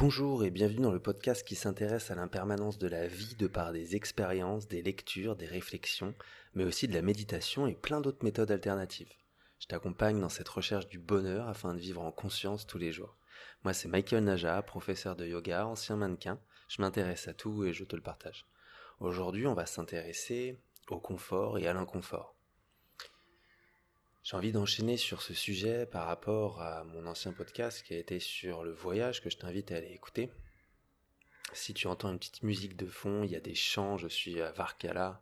Bonjour 0.00 0.44
et 0.44 0.50
bienvenue 0.50 0.80
dans 0.80 0.92
le 0.92 0.98
podcast 0.98 1.46
qui 1.46 1.54
s'intéresse 1.54 2.10
à 2.10 2.14
l'impermanence 2.14 2.78
de 2.78 2.88
la 2.88 3.06
vie 3.06 3.34
de 3.34 3.46
par 3.46 3.70
des 3.70 3.96
expériences, 3.96 4.66
des 4.66 4.80
lectures, 4.80 5.36
des 5.36 5.44
réflexions, 5.44 6.14
mais 6.54 6.64
aussi 6.64 6.88
de 6.88 6.94
la 6.94 7.02
méditation 7.02 7.66
et 7.66 7.74
plein 7.74 8.00
d'autres 8.00 8.24
méthodes 8.24 8.50
alternatives. 8.50 9.12
Je 9.58 9.66
t'accompagne 9.66 10.18
dans 10.18 10.30
cette 10.30 10.48
recherche 10.48 10.88
du 10.88 10.98
bonheur 10.98 11.48
afin 11.48 11.74
de 11.74 11.78
vivre 11.78 12.00
en 12.00 12.12
conscience 12.12 12.66
tous 12.66 12.78
les 12.78 12.92
jours. 12.92 13.18
Moi 13.62 13.74
c'est 13.74 13.88
Michael 13.88 14.24
Naja, 14.24 14.62
professeur 14.62 15.16
de 15.16 15.26
yoga, 15.26 15.66
ancien 15.66 15.96
mannequin. 15.96 16.40
Je 16.70 16.80
m'intéresse 16.80 17.28
à 17.28 17.34
tout 17.34 17.64
et 17.64 17.74
je 17.74 17.84
te 17.84 17.94
le 17.94 18.00
partage. 18.00 18.46
Aujourd'hui 19.00 19.46
on 19.46 19.54
va 19.54 19.66
s'intéresser 19.66 20.58
au 20.88 20.98
confort 20.98 21.58
et 21.58 21.66
à 21.66 21.74
l'inconfort. 21.74 22.39
J'ai 24.30 24.36
envie 24.36 24.52
d'enchaîner 24.52 24.96
sur 24.96 25.22
ce 25.22 25.34
sujet 25.34 25.86
par 25.86 26.06
rapport 26.06 26.62
à 26.62 26.84
mon 26.84 27.04
ancien 27.06 27.32
podcast 27.32 27.82
qui 27.82 27.94
a 27.94 27.98
été 27.98 28.20
sur 28.20 28.62
le 28.62 28.70
voyage 28.70 29.20
que 29.20 29.28
je 29.28 29.36
t'invite 29.36 29.72
à 29.72 29.78
aller 29.78 29.90
écouter. 29.90 30.30
Si 31.52 31.74
tu 31.74 31.88
entends 31.88 32.12
une 32.12 32.18
petite 32.20 32.44
musique 32.44 32.76
de 32.76 32.86
fond, 32.86 33.24
il 33.24 33.32
y 33.32 33.34
a 33.34 33.40
des 33.40 33.56
chants, 33.56 33.96
je 33.96 34.06
suis 34.06 34.40
à 34.40 34.52
Varkala, 34.52 35.20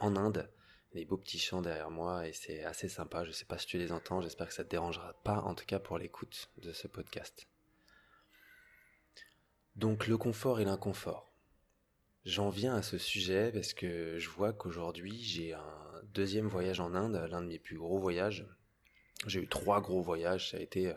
en 0.00 0.16
Inde, 0.16 0.52
des 0.92 1.06
beaux 1.06 1.16
petits 1.16 1.38
chants 1.38 1.62
derrière 1.62 1.90
moi 1.90 2.28
et 2.28 2.34
c'est 2.34 2.62
assez 2.62 2.90
sympa, 2.90 3.24
je 3.24 3.30
sais 3.30 3.46
pas 3.46 3.56
si 3.56 3.66
tu 3.66 3.78
les 3.78 3.90
entends, 3.90 4.20
j'espère 4.20 4.48
que 4.48 4.54
ça 4.54 4.64
te 4.64 4.68
dérangera 4.68 5.14
pas 5.24 5.40
en 5.40 5.54
tout 5.54 5.64
cas 5.64 5.78
pour 5.78 5.96
l'écoute 5.96 6.50
de 6.58 6.74
ce 6.74 6.88
podcast. 6.88 7.48
Donc 9.76 10.08
le 10.08 10.18
confort 10.18 10.60
et 10.60 10.66
l'inconfort. 10.66 11.32
J'en 12.26 12.50
viens 12.50 12.74
à 12.74 12.82
ce 12.82 12.98
sujet 12.98 13.50
parce 13.50 13.72
que 13.72 14.18
je 14.18 14.28
vois 14.28 14.52
qu'aujourd'hui 14.52 15.18
j'ai 15.22 15.54
un 15.54 15.89
deuxième 16.14 16.48
voyage 16.48 16.80
en 16.80 16.94
Inde, 16.94 17.26
l'un 17.30 17.42
de 17.42 17.46
mes 17.46 17.58
plus 17.58 17.76
gros 17.76 17.98
voyages. 17.98 18.46
J'ai 19.26 19.40
eu 19.40 19.48
trois 19.48 19.80
gros 19.80 20.00
voyages. 20.00 20.50
Ça 20.50 20.56
a 20.56 20.60
été 20.60 20.88
euh, 20.88 20.94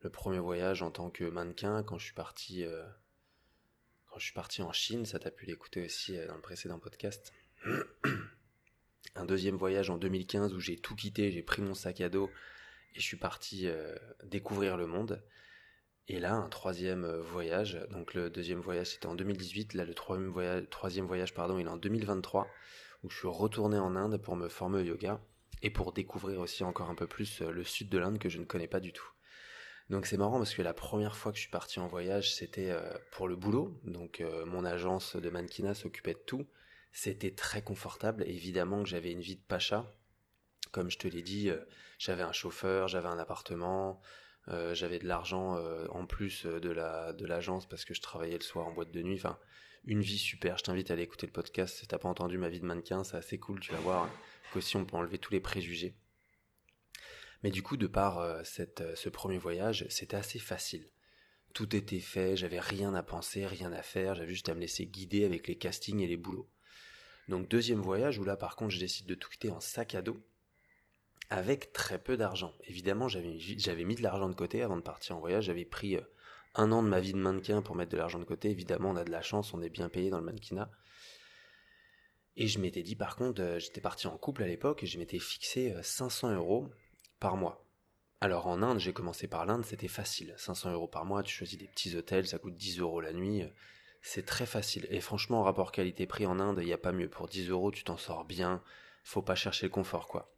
le 0.00 0.10
premier 0.10 0.38
voyage 0.38 0.82
en 0.82 0.90
tant 0.90 1.10
que 1.10 1.24
mannequin 1.24 1.82
quand 1.82 1.98
je 1.98 2.04
suis 2.04 2.14
parti 2.14 2.64
euh, 2.64 2.84
quand 4.06 4.18
je 4.18 4.24
suis 4.24 4.34
parti 4.34 4.62
en 4.62 4.72
Chine. 4.72 5.06
Ça 5.06 5.18
t'a 5.18 5.30
pu 5.30 5.46
l'écouter 5.46 5.84
aussi 5.84 6.16
euh, 6.16 6.26
dans 6.26 6.34
le 6.34 6.40
précédent 6.40 6.78
podcast. 6.78 7.32
un 9.14 9.24
deuxième 9.24 9.56
voyage 9.56 9.90
en 9.90 9.96
2015 9.96 10.54
où 10.54 10.60
j'ai 10.60 10.76
tout 10.76 10.94
quitté, 10.94 11.30
j'ai 11.30 11.42
pris 11.42 11.62
mon 11.62 11.74
sac 11.74 12.00
à 12.00 12.08
dos 12.08 12.30
et 12.94 13.00
je 13.00 13.04
suis 13.04 13.16
parti 13.16 13.68
découvrir 14.24 14.76
le 14.76 14.86
monde. 14.86 15.22
Et 16.08 16.18
là, 16.18 16.34
un 16.34 16.48
troisième 16.48 17.06
voyage. 17.06 17.78
Donc 17.90 18.14
le 18.14 18.30
deuxième 18.30 18.60
voyage 18.60 18.88
c'était 18.88 19.06
en 19.06 19.14
2018. 19.14 19.74
Là, 19.74 19.84
le 19.84 19.94
troisième 19.94 20.30
voyage, 20.30 20.64
troisième 20.70 21.06
voyage 21.06 21.34
pardon, 21.34 21.58
il 21.58 21.66
est 21.66 21.70
en 21.70 21.76
2023 21.76 22.50
où 23.02 23.10
je 23.10 23.16
suis 23.16 23.28
retourné 23.28 23.78
en 23.78 23.96
Inde 23.96 24.18
pour 24.18 24.36
me 24.36 24.48
former 24.48 24.80
au 24.80 24.84
yoga 24.84 25.20
et 25.62 25.70
pour 25.70 25.92
découvrir 25.92 26.40
aussi 26.40 26.64
encore 26.64 26.90
un 26.90 26.94
peu 26.94 27.06
plus 27.06 27.42
euh, 27.42 27.50
le 27.50 27.64
sud 27.64 27.88
de 27.88 27.98
l'Inde 27.98 28.18
que 28.18 28.28
je 28.28 28.38
ne 28.38 28.44
connais 28.44 28.68
pas 28.68 28.80
du 28.80 28.92
tout. 28.92 29.08
Donc 29.88 30.06
c'est 30.06 30.16
marrant 30.16 30.38
parce 30.38 30.54
que 30.54 30.62
la 30.62 30.74
première 30.74 31.16
fois 31.16 31.32
que 31.32 31.36
je 31.36 31.42
suis 31.42 31.50
parti 31.50 31.80
en 31.80 31.88
voyage, 31.88 32.34
c'était 32.34 32.70
euh, 32.70 32.92
pour 33.10 33.26
le 33.26 33.34
boulot. 33.34 33.80
Donc 33.84 34.22
mon 34.46 34.64
agence 34.64 35.16
de 35.16 35.30
mannequinat 35.30 35.74
s'occupait 35.74 36.14
de 36.14 36.22
tout. 36.24 36.46
C'était 36.92 37.32
très 37.32 37.62
confortable. 37.62 38.22
Évidemment 38.28 38.84
que 38.84 38.88
j'avais 38.88 39.10
une 39.10 39.20
vie 39.20 39.36
de 39.36 39.42
pacha. 39.42 39.92
Comme 40.70 40.90
je 40.90 40.98
te 40.98 41.08
l'ai 41.08 41.22
dit, 41.22 41.50
j'avais 41.98 42.22
un 42.22 42.30
chauffeur, 42.30 42.86
j'avais 42.86 43.08
un 43.08 43.18
appartement, 43.18 44.00
euh, 44.48 44.74
j'avais 44.74 44.98
de 44.98 45.06
l'argent 45.06 45.56
euh, 45.56 45.86
en 45.90 46.06
plus 46.06 46.46
euh, 46.46 46.60
de 46.60 46.70
la 46.70 47.12
de 47.12 47.26
l'agence 47.26 47.66
parce 47.66 47.84
que 47.84 47.94
je 47.94 48.00
travaillais 48.00 48.38
le 48.38 48.42
soir 48.42 48.66
en 48.66 48.72
boîte 48.72 48.90
de 48.90 49.02
nuit. 49.02 49.16
Enfin, 49.16 49.38
une 49.84 50.02
vie 50.02 50.18
super. 50.18 50.58
Je 50.58 50.64
t'invite 50.64 50.90
à 50.90 50.94
aller 50.94 51.02
écouter 51.02 51.26
le 51.26 51.32
podcast 51.32 51.78
si 51.78 51.86
t'as 51.86 51.98
pas 51.98 52.08
entendu 52.08 52.38
ma 52.38 52.48
vie 52.48 52.60
de 52.60 52.66
mannequin, 52.66 53.04
c'est 53.04 53.16
assez 53.16 53.38
cool. 53.38 53.60
Tu 53.60 53.72
vas 53.72 53.80
voir 53.80 54.10
qu'aussi 54.52 54.76
on 54.76 54.84
peut 54.84 54.96
enlever 54.96 55.18
tous 55.18 55.32
les 55.32 55.40
préjugés. 55.40 55.94
Mais 57.42 57.50
du 57.50 57.62
coup, 57.62 57.76
de 57.76 57.86
par 57.86 58.44
cette, 58.44 58.82
ce 58.94 59.08
premier 59.08 59.38
voyage, 59.38 59.86
c'était 59.88 60.16
assez 60.16 60.38
facile. 60.38 60.90
Tout 61.54 61.74
était 61.74 62.00
fait, 62.00 62.36
j'avais 62.36 62.60
rien 62.60 62.94
à 62.94 63.02
penser, 63.02 63.46
rien 63.46 63.72
à 63.72 63.82
faire, 63.82 64.14
j'avais 64.14 64.32
juste 64.32 64.48
à 64.50 64.54
me 64.54 64.60
laisser 64.60 64.86
guider 64.86 65.24
avec 65.24 65.48
les 65.48 65.56
castings 65.56 66.00
et 66.00 66.06
les 66.06 66.18
boulots. 66.18 66.48
Donc 67.28 67.48
deuxième 67.48 67.80
voyage 67.80 68.18
où 68.18 68.24
là 68.24 68.36
par 68.36 68.56
contre 68.56 68.72
je 68.72 68.80
décide 68.80 69.06
de 69.06 69.14
tout 69.14 69.30
quitter 69.30 69.50
en 69.50 69.60
sac 69.60 69.94
à 69.94 70.02
dos 70.02 70.20
avec 71.30 71.72
très 71.72 72.02
peu 72.02 72.16
d'argent. 72.16 72.52
Évidemment, 72.66 73.08
j'avais, 73.08 73.38
j'avais 73.38 73.84
mis 73.84 73.94
de 73.94 74.02
l'argent 74.02 74.28
de 74.28 74.34
côté 74.34 74.62
avant 74.62 74.76
de 74.76 74.82
partir 74.82 75.16
en 75.16 75.20
voyage. 75.20 75.44
J'avais 75.44 75.64
pris 75.64 75.96
euh, 75.96 76.00
un 76.54 76.72
an 76.72 76.82
de 76.82 76.88
ma 76.88 77.00
vie 77.00 77.12
de 77.12 77.18
mannequin 77.18 77.62
pour 77.62 77.76
mettre 77.76 77.92
de 77.92 77.96
l'argent 77.96 78.18
de 78.18 78.24
côté. 78.24 78.50
Évidemment, 78.50 78.90
on 78.90 78.96
a 78.96 79.04
de 79.04 79.10
la 79.10 79.22
chance, 79.22 79.54
on 79.54 79.62
est 79.62 79.70
bien 79.70 79.88
payé 79.88 80.10
dans 80.10 80.18
le 80.18 80.24
mannequinat. 80.24 80.70
Et 82.36 82.46
je 82.46 82.58
m'étais 82.58 82.82
dit, 82.82 82.96
par 82.96 83.16
contre, 83.16 83.42
euh, 83.42 83.58
j'étais 83.58 83.80
parti 83.80 84.06
en 84.06 84.16
couple 84.16 84.42
à 84.42 84.46
l'époque 84.46 84.82
et 84.82 84.86
je 84.86 84.98
m'étais 84.98 85.18
fixé 85.18 85.74
500 85.82 86.30
euh, 86.30 86.34
euros 86.36 86.68
par 87.18 87.36
mois. 87.36 87.66
Alors 88.20 88.46
en 88.46 88.62
Inde, 88.62 88.78
j'ai 88.78 88.92
commencé 88.92 89.28
par 89.28 89.46
l'Inde, 89.46 89.64
c'était 89.64 89.88
facile. 89.88 90.34
500 90.36 90.72
euros 90.72 90.88
par 90.88 91.04
mois, 91.04 91.22
tu 91.22 91.34
choisis 91.34 91.58
des 91.58 91.68
petits 91.68 91.96
hôtels, 91.96 92.26
ça 92.26 92.38
coûte 92.38 92.56
10 92.56 92.80
euros 92.80 93.00
la 93.00 93.12
nuit. 93.12 93.42
C'est 94.02 94.26
très 94.26 94.46
facile. 94.46 94.86
Et 94.90 95.00
franchement, 95.00 95.42
rapport 95.42 95.72
qualité-prix 95.72 96.26
en 96.26 96.38
Inde, 96.38 96.58
il 96.60 96.66
n'y 96.66 96.72
a 96.72 96.78
pas 96.78 96.92
mieux. 96.92 97.08
Pour 97.08 97.28
10 97.28 97.48
euros, 97.50 97.70
tu 97.70 97.84
t'en 97.84 97.96
sors 97.96 98.24
bien. 98.24 98.62
Faut 99.04 99.22
pas 99.22 99.34
chercher 99.34 99.66
le 99.66 99.70
confort, 99.70 100.06
quoi. 100.06 100.34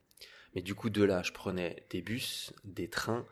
Mais 0.55 0.62
du 0.62 0.75
coup, 0.75 0.91
de 0.91 1.03
là, 1.03 1.23
je 1.23 1.33
prenais 1.33 1.87
des 1.91 2.03
bus, 2.03 2.53
des 2.65 2.89
trains, 2.89 3.27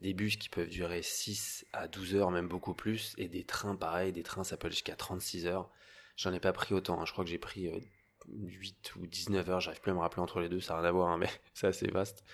des 0.00 0.12
bus 0.12 0.36
qui 0.36 0.48
peuvent 0.48 0.68
durer 0.68 1.02
6 1.02 1.66
à 1.72 1.88
12 1.88 2.14
heures, 2.14 2.30
même 2.30 2.48
beaucoup 2.48 2.74
plus, 2.74 3.14
et 3.18 3.28
des 3.28 3.44
trains, 3.44 3.76
pareil, 3.76 4.12
des 4.12 4.22
trains, 4.22 4.44
ça 4.44 4.56
peut 4.56 4.66
aller 4.66 4.74
jusqu'à 4.74 4.96
36 4.96 5.46
heures. 5.46 5.70
J'en 6.16 6.32
ai 6.32 6.40
pas 6.40 6.52
pris 6.52 6.74
autant, 6.74 7.00
hein. 7.00 7.04
je 7.06 7.12
crois 7.12 7.24
que 7.24 7.30
j'ai 7.30 7.38
pris 7.38 7.70
8 8.28 8.92
euh, 8.96 9.00
ou 9.00 9.06
19 9.06 9.50
heures, 9.50 9.60
j'arrive 9.60 9.80
plus 9.80 9.90
à 9.90 9.94
me 9.94 10.00
rappeler 10.00 10.22
entre 10.22 10.40
les 10.40 10.48
deux, 10.48 10.60
ça 10.60 10.74
n'a 10.74 10.80
rien 10.80 10.88
à 10.88 10.92
voir, 10.92 11.08
hein, 11.08 11.18
mais 11.20 11.30
c'est 11.54 11.66
assez 11.66 11.88
vaste. 11.88 12.24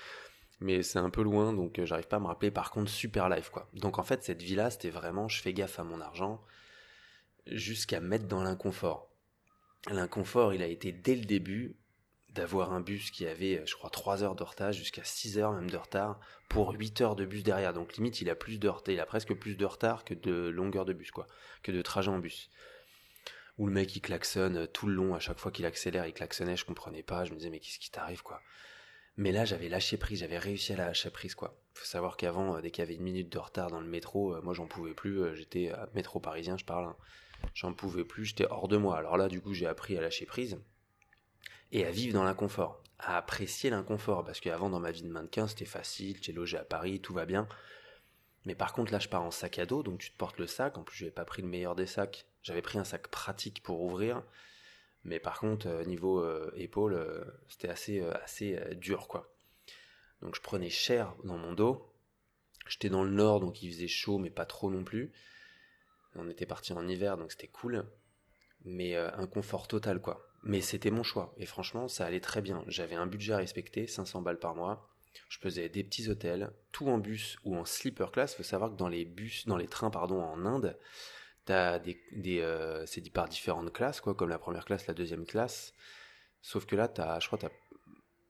Mais 0.60 0.82
c'est 0.82 0.98
un 0.98 1.10
peu 1.10 1.22
loin, 1.22 1.52
donc 1.52 1.78
euh, 1.78 1.86
j'arrive 1.86 2.06
pas 2.06 2.16
à 2.16 2.20
me 2.20 2.26
rappeler. 2.26 2.52
Par 2.52 2.70
contre, 2.70 2.88
super 2.88 3.28
life, 3.28 3.50
quoi. 3.50 3.68
Donc 3.74 3.98
en 3.98 4.04
fait, 4.04 4.22
cette 4.22 4.42
vie-là, 4.42 4.70
c'était 4.70 4.90
vraiment, 4.90 5.28
je 5.28 5.42
fais 5.42 5.52
gaffe 5.52 5.80
à 5.80 5.84
mon 5.84 6.00
argent, 6.00 6.40
jusqu'à 7.46 8.00
mettre 8.00 8.26
dans 8.26 8.42
l'inconfort. 8.42 9.08
L'inconfort, 9.90 10.54
il 10.54 10.62
a 10.62 10.68
été 10.68 10.92
dès 10.92 11.16
le 11.16 11.24
début 11.24 11.76
d'avoir 12.32 12.72
un 12.72 12.80
bus 12.80 13.10
qui 13.10 13.26
avait, 13.26 13.62
je 13.66 13.74
crois, 13.74 13.90
3 13.90 14.22
heures 14.22 14.34
de 14.34 14.42
retard, 14.42 14.72
jusqu'à 14.72 15.04
6 15.04 15.38
heures 15.38 15.52
même 15.52 15.70
de 15.70 15.76
retard, 15.76 16.18
pour 16.48 16.72
8 16.72 17.00
heures 17.00 17.16
de 17.16 17.24
bus 17.24 17.42
derrière. 17.42 17.72
Donc 17.72 17.96
limite, 17.96 18.20
il 18.20 18.30
a 18.30 18.34
plus 18.34 18.58
de 18.58 18.68
retard, 18.68 18.92
il 18.94 19.00
a 19.00 19.06
presque 19.06 19.34
plus 19.34 19.56
de 19.56 19.64
retard 19.64 20.04
que 20.04 20.14
de 20.14 20.48
longueur 20.48 20.84
de 20.84 20.92
bus, 20.92 21.10
quoi, 21.10 21.26
que 21.62 21.72
de 21.72 21.82
trajet 21.82 22.10
en 22.10 22.18
bus. 22.18 22.50
Où 23.58 23.66
le 23.66 23.72
mec 23.72 23.94
il 23.94 24.00
klaxonne 24.00 24.66
tout 24.68 24.86
le 24.86 24.94
long, 24.94 25.14
à 25.14 25.20
chaque 25.20 25.38
fois 25.38 25.52
qu'il 25.52 25.66
accélère, 25.66 26.06
il 26.06 26.14
klaxonnait, 26.14 26.56
je 26.56 26.64
comprenais 26.64 27.02
pas, 27.02 27.24
je 27.24 27.32
me 27.32 27.36
disais 27.36 27.50
mais 27.50 27.60
qu'est-ce 27.60 27.78
qui 27.78 27.90
t'arrive, 27.90 28.22
quoi? 28.22 28.40
Mais 29.16 29.30
là, 29.30 29.44
j'avais 29.44 29.68
lâché 29.68 29.98
prise, 29.98 30.20
j'avais 30.20 30.38
réussi 30.38 30.72
à 30.72 30.76
la 30.76 30.86
lâcher 30.86 31.10
prise, 31.10 31.34
quoi. 31.34 31.58
Faut 31.74 31.84
savoir 31.84 32.16
qu'avant, 32.16 32.56
euh, 32.56 32.60
dès 32.62 32.70
qu'il 32.70 32.82
y 32.82 32.86
avait 32.86 32.94
une 32.94 33.02
minute 33.02 33.30
de 33.30 33.38
retard 33.38 33.70
dans 33.70 33.80
le 33.80 33.86
métro, 33.86 34.34
euh, 34.34 34.40
moi 34.42 34.54
j'en 34.54 34.66
pouvais 34.66 34.94
plus, 34.94 35.20
euh, 35.20 35.34
j'étais 35.34 35.70
à 35.70 35.88
métro 35.94 36.18
parisien, 36.18 36.56
je 36.56 36.64
parle, 36.64 36.86
hein. 36.86 36.96
j'en 37.54 37.74
pouvais 37.74 38.04
plus, 38.04 38.24
j'étais 38.24 38.46
hors 38.50 38.68
de 38.68 38.78
moi. 38.78 38.96
Alors 38.96 39.18
là, 39.18 39.28
du 39.28 39.40
coup, 39.40 39.52
j'ai 39.52 39.66
appris 39.66 39.96
à 39.98 40.00
lâcher 40.00 40.24
prise 40.26 40.58
et 41.72 41.86
à 41.86 41.90
vivre 41.90 42.14
dans 42.14 42.24
l'inconfort, 42.24 42.82
à 42.98 43.16
apprécier 43.16 43.70
l'inconfort, 43.70 44.24
parce 44.24 44.40
qu'avant 44.40 44.70
dans 44.70 44.78
ma 44.78 44.92
vie 44.92 45.02
de 45.02 45.08
mannequin 45.08 45.48
c'était 45.48 45.64
facile, 45.64 46.18
j'ai 46.22 46.32
logé 46.32 46.58
à 46.58 46.64
Paris, 46.64 47.00
tout 47.00 47.14
va 47.14 47.26
bien. 47.26 47.48
Mais 48.44 48.54
par 48.54 48.72
contre 48.72 48.92
là 48.92 48.98
je 48.98 49.08
pars 49.08 49.22
en 49.22 49.30
sac 49.30 49.58
à 49.58 49.66
dos, 49.66 49.82
donc 49.82 49.98
tu 49.98 50.10
te 50.10 50.16
portes 50.16 50.38
le 50.38 50.46
sac, 50.46 50.76
en 50.76 50.82
plus 50.82 50.98
j'avais 50.98 51.10
pas 51.10 51.24
pris 51.24 51.42
le 51.42 51.48
meilleur 51.48 51.74
des 51.74 51.86
sacs, 51.86 52.26
j'avais 52.42 52.62
pris 52.62 52.78
un 52.78 52.84
sac 52.84 53.08
pratique 53.08 53.62
pour 53.62 53.80
ouvrir, 53.80 54.22
mais 55.04 55.18
par 55.18 55.40
contre 55.40 55.66
euh, 55.66 55.84
niveau 55.84 56.20
euh, 56.20 56.52
épaule 56.56 56.94
euh, 56.94 57.24
c'était 57.48 57.68
assez 57.68 58.00
assez 58.00 58.58
dur 58.76 59.08
quoi. 59.08 59.32
Donc 60.20 60.36
je 60.36 60.40
prenais 60.40 60.70
cher 60.70 61.14
dans 61.24 61.38
mon 61.38 61.52
dos, 61.52 61.90
j'étais 62.68 62.90
dans 62.90 63.02
le 63.02 63.10
nord 63.10 63.40
donc 63.40 63.62
il 63.62 63.72
faisait 63.72 63.88
chaud 63.88 64.18
mais 64.18 64.30
pas 64.30 64.46
trop 64.46 64.70
non 64.70 64.84
plus. 64.84 65.12
On 66.14 66.28
était 66.28 66.46
parti 66.46 66.74
en 66.74 66.86
hiver 66.86 67.16
donc 67.16 67.32
c'était 67.32 67.48
cool, 67.48 67.86
mais 68.64 68.94
un 68.96 69.26
confort 69.26 69.66
total 69.66 70.00
quoi. 70.00 70.31
Mais 70.42 70.60
c'était 70.60 70.90
mon 70.90 71.02
choix. 71.02 71.34
Et 71.38 71.46
franchement, 71.46 71.88
ça 71.88 72.04
allait 72.04 72.20
très 72.20 72.42
bien. 72.42 72.64
J'avais 72.66 72.96
un 72.96 73.06
budget 73.06 73.32
à 73.32 73.38
respecter, 73.38 73.86
500 73.86 74.22
balles 74.22 74.38
par 74.38 74.54
mois. 74.54 74.88
Je 75.28 75.38
faisais 75.38 75.68
des 75.68 75.84
petits 75.84 76.08
hôtels, 76.08 76.52
tout 76.72 76.88
en 76.88 76.98
bus 76.98 77.36
ou 77.44 77.56
en 77.56 77.64
sleeper 77.64 78.10
class. 78.10 78.34
Faut 78.34 78.42
savoir 78.42 78.70
que 78.70 78.76
dans 78.76 78.88
les 78.88 79.04
bus, 79.04 79.46
dans 79.46 79.56
les 79.56 79.68
trains, 79.68 79.90
pardon, 79.90 80.20
en 80.20 80.44
Inde, 80.44 80.76
t'as 81.44 81.78
des, 81.78 82.00
des 82.12 82.40
euh, 82.40 82.84
c'est 82.86 83.00
dit 83.00 83.10
par 83.10 83.28
différentes 83.28 83.72
classes, 83.72 84.00
quoi, 84.00 84.14
comme 84.14 84.30
la 84.30 84.38
première 84.38 84.64
classe, 84.64 84.86
la 84.86 84.94
deuxième 84.94 85.26
classe. 85.26 85.74
Sauf 86.40 86.66
que 86.66 86.74
là, 86.74 86.88
t'as, 86.88 87.20
je 87.20 87.26
crois, 87.28 87.38
t'as 87.38 87.50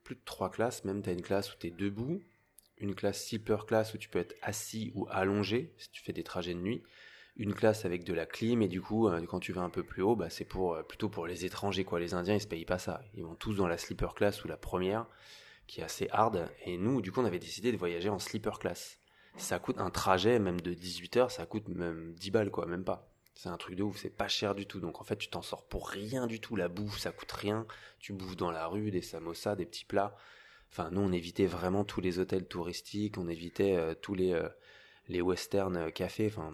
plus 0.05 0.17
de 0.17 0.21
trois 0.25 0.51
classes. 0.51 0.85
Même 0.85 1.03
t'as 1.03 1.13
une 1.13 1.23
classe 1.23 1.53
où 1.53 1.57
t'es 1.57 1.71
debout, 1.71 2.23
une 2.77 2.95
classe 2.95 3.27
sleeper 3.27 3.65
class 3.65 3.95
où 3.95 3.99
tu 3.99 4.09
peux 4.09 4.19
être 4.19 4.35
assis 4.43 4.93
ou 4.95 5.07
allongé 5.11 5.73
si 5.79 5.91
tu 5.91 6.03
fais 6.03 6.13
des 6.13 6.25
trajets 6.25 6.55
de 6.55 6.61
nuit 6.61 6.83
une 7.37 7.55
classe 7.55 7.85
avec 7.85 8.05
de 8.05 8.13
la 8.13 8.27
clim 8.27 8.61
et 8.63 8.69
du 8.69 8.83
coup 8.83 9.09
euh, 9.09 9.25
quand 9.27 9.41
tu 9.41 9.53
vas 9.53 9.63
un 9.63 9.71
peu 9.71 9.83
plus 9.83 10.03
haut 10.03 10.17
bah 10.17 10.29
c'est 10.29 10.45
pour 10.45 10.75
euh, 10.75 10.83
plutôt 10.83 11.09
pour 11.09 11.27
les 11.27 11.45
étrangers 11.45 11.85
quoi 11.85 11.99
les 11.99 12.15
indiens 12.15 12.35
ils 12.35 12.41
se 12.41 12.47
payent 12.47 12.67
pas 12.67 12.79
ça 12.79 13.03
ils 13.15 13.25
vont 13.25 13.35
tous 13.35 13.55
dans 13.55 13.67
la 13.67 13.79
sleeper 13.79 14.15
class 14.15 14.45
ou 14.45 14.49
la 14.49 14.59
première 14.59 15.07
qui 15.67 15.81
est 15.81 15.85
assez 15.85 16.09
hard 16.13 16.47
et 16.67 16.77
nous 16.77 17.01
du 17.01 17.11
coup 17.11 17.21
on 17.21 17.25
avait 17.25 17.39
décidé 17.39 17.73
de 17.73 17.79
voyager 17.79 18.11
en 18.11 18.19
sleeper 18.19 18.59
class 18.59 18.99
ça 19.37 19.59
coûte 19.59 19.79
un 19.79 19.89
trajet 19.89 20.39
même 20.39 20.61
de 20.61 20.75
18 20.75 21.17
heures 21.17 21.31
ça 21.31 21.47
coûte 21.47 21.69
même 21.69 22.13
10 22.15 22.31
balles 22.31 22.51
quoi 22.51 22.67
même 22.67 22.85
pas 22.85 23.09
c'est 23.35 23.49
un 23.49 23.57
truc 23.57 23.77
de 23.77 23.83
ouf, 23.83 23.97
c'est 23.97 24.11
pas 24.11 24.29
cher 24.29 24.55
du 24.55 24.67
tout. 24.67 24.79
Donc 24.79 25.01
en 25.01 25.05
fait, 25.05 25.17
tu 25.17 25.29
t'en 25.29 25.41
sors 25.41 25.65
pour 25.67 25.89
rien 25.89 26.27
du 26.27 26.39
tout. 26.39 26.55
La 26.55 26.69
bouffe, 26.69 26.99
ça 26.99 27.13
coûte 27.13 27.33
rien. 27.33 27.67
Tu 27.99 28.13
bouffes 28.13 28.37
dans 28.37 28.51
la 28.51 28.67
rue, 28.67 28.91
des 28.91 29.01
samosas, 29.01 29.57
des 29.57 29.65
petits 29.65 29.87
plats. 29.87 30.15
Enfin, 30.71 30.91
nous, 30.91 31.01
on 31.01 31.13
évitait 31.13 31.47
vraiment 31.47 31.83
tous 31.83 32.03
les 32.03 32.19
hôtels 32.19 32.47
touristiques, 32.47 33.17
on 33.19 33.29
évitait 33.29 33.75
euh, 33.75 33.95
tous 33.95 34.15
les 34.15 34.39
les 35.09 35.23
western 35.23 35.91
cafés. 35.93 36.27
Enfin, 36.29 36.53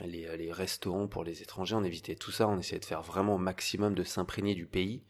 les, 0.00 0.36
les, 0.36 0.52
restaurants 0.52 1.08
pour 1.08 1.24
les 1.24 1.42
étrangers, 1.42 1.74
on 1.74 1.84
évitait 1.84 2.16
tout 2.16 2.30
ça, 2.30 2.48
on 2.48 2.58
essayait 2.58 2.80
de 2.80 2.84
faire 2.84 3.02
vraiment 3.02 3.36
au 3.36 3.38
maximum 3.38 3.94
de 3.94 4.04
s'imprégner 4.04 4.54
du 4.54 4.66
pays 4.66 5.04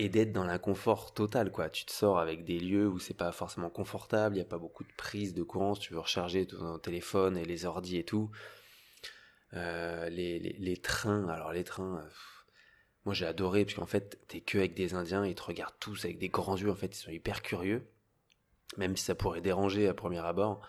et 0.00 0.08
d'être 0.08 0.32
dans 0.32 0.44
l'inconfort 0.44 1.12
total 1.12 1.52
quoi. 1.52 1.68
Tu 1.68 1.84
te 1.84 1.92
sors 1.92 2.18
avec 2.18 2.44
des 2.44 2.58
lieux 2.58 2.88
où 2.88 2.98
c'est 2.98 3.12
pas 3.12 3.32
forcément 3.32 3.68
confortable, 3.68 4.36
il 4.36 4.38
y 4.38 4.42
a 4.42 4.46
pas 4.46 4.56
beaucoup 4.56 4.82
de 4.82 4.92
prise 4.96 5.34
de 5.34 5.42
courant, 5.42 5.74
si 5.74 5.82
tu 5.82 5.92
veux 5.92 6.00
recharger 6.00 6.46
ton 6.46 6.78
téléphone 6.78 7.36
et 7.36 7.44
les 7.44 7.66
ordis 7.66 7.98
et 7.98 8.04
tout. 8.04 8.30
Euh, 9.52 10.08
les, 10.08 10.76
trains, 10.78 11.28
alors 11.28 11.52
les 11.52 11.64
trains, 11.64 11.98
euh, 11.98 12.08
moi 13.04 13.14
j'ai 13.14 13.26
adoré 13.26 13.66
parce 13.66 13.74
qu'en 13.74 13.84
fait 13.84 14.18
t'es 14.26 14.40
que 14.40 14.56
avec 14.56 14.74
des 14.74 14.94
Indiens, 14.94 15.26
ils 15.26 15.34
te 15.34 15.42
regardent 15.42 15.78
tous 15.80 16.04
avec 16.06 16.18
des 16.18 16.30
grands 16.30 16.56
yeux, 16.56 16.70
en 16.70 16.76
fait 16.76 16.96
ils 16.96 17.00
sont 17.00 17.10
hyper 17.10 17.42
curieux, 17.42 17.86
même 18.78 18.96
si 18.96 19.04
ça 19.04 19.14
pourrait 19.14 19.42
déranger 19.42 19.86
à 19.86 19.92
premier 19.92 20.24
abord, 20.24 20.62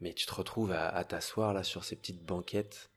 mais 0.00 0.12
tu 0.12 0.26
te 0.26 0.34
retrouves 0.34 0.72
à, 0.72 1.02
t'asseoir 1.04 1.52
là 1.54 1.62
sur 1.62 1.84
ces 1.84 1.96
petites 1.96 2.24
banquettes 2.24 2.90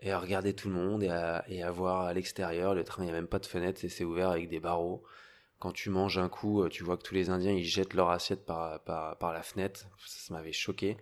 et 0.00 0.10
à 0.10 0.18
regarder 0.18 0.54
tout 0.54 0.68
le 0.68 0.74
monde 0.74 1.02
et 1.02 1.08
à, 1.08 1.44
et 1.48 1.62
voir 1.70 2.02
à 2.02 2.12
l'extérieur, 2.12 2.74
le 2.74 2.84
train 2.84 3.04
il 3.04 3.10
a 3.10 3.12
même 3.12 3.28
pas 3.28 3.38
de 3.38 3.46
fenêtre, 3.46 3.80
c'est 3.88 4.04
ouvert 4.04 4.30
avec 4.30 4.48
des 4.48 4.60
barreaux. 4.60 5.04
Quand 5.58 5.72
tu 5.72 5.88
manges 5.88 6.18
un 6.18 6.28
coup, 6.28 6.62
euh, 6.62 6.68
tu 6.68 6.84
vois 6.84 6.98
que 6.98 7.02
tous 7.02 7.14
les 7.14 7.30
Indiens 7.30 7.52
ils 7.52 7.64
jettent 7.64 7.94
leur 7.94 8.10
assiette 8.10 8.44
par, 8.44 8.80
la 8.86 9.42
fenêtre, 9.42 9.86
ça, 10.04 10.34
m'avait 10.34 10.52
choqué 10.52 10.96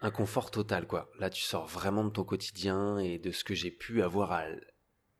un 0.00 0.10
confort 0.10 0.50
total 0.50 0.86
quoi. 0.86 1.10
Là 1.18 1.30
tu 1.30 1.42
sors 1.42 1.66
vraiment 1.66 2.04
de 2.04 2.10
ton 2.10 2.24
quotidien 2.24 2.98
et 2.98 3.18
de 3.18 3.30
ce 3.30 3.44
que 3.44 3.54
j'ai 3.54 3.70
pu 3.70 4.02
avoir 4.02 4.42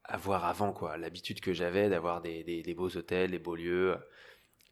avoir 0.04 0.44
avant 0.44 0.72
quoi, 0.72 0.96
l'habitude 0.96 1.40
que 1.40 1.52
j'avais 1.52 1.88
d'avoir 1.88 2.20
des, 2.20 2.42
des, 2.42 2.74
beaux 2.74 2.96
hôtels, 2.96 3.30
des 3.30 3.38
beaux 3.38 3.54
lieux 3.54 3.96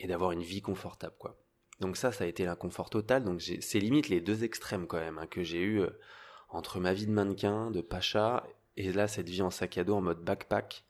et 0.00 0.08
d'avoir 0.08 0.32
une 0.32 0.42
vie 0.42 0.62
confortable 0.62 1.14
quoi. 1.19 1.38
Donc 1.81 1.97
ça 1.97 2.12
ça 2.12 2.25
a 2.25 2.27
été 2.27 2.44
l'inconfort 2.44 2.91
total. 2.91 3.25
Donc 3.25 3.41
c'est 3.41 3.81
limite 3.81 4.09
les 4.09 4.21
deux 4.21 4.44
extrêmes 4.44 4.87
quand 4.87 4.99
même 4.99 5.19
hein, 5.19 5.27
que 5.27 5.43
j'ai 5.43 5.61
eu 5.61 5.81
euh, 5.81 5.91
entre 6.50 6.79
ma 6.79 6.93
vie 6.93 7.06
de 7.06 7.12
mannequin, 7.12 7.71
de 7.71 7.81
pacha 7.81 8.47
et 8.77 8.93
là 8.93 9.09
cette 9.09 9.29
vie 9.29 9.43
en 9.43 9.50
sac 9.50 9.79
à 9.79 9.85
dos 9.85 9.94
en 9.94 10.00
mode 10.00 10.23
backpack 10.23 10.85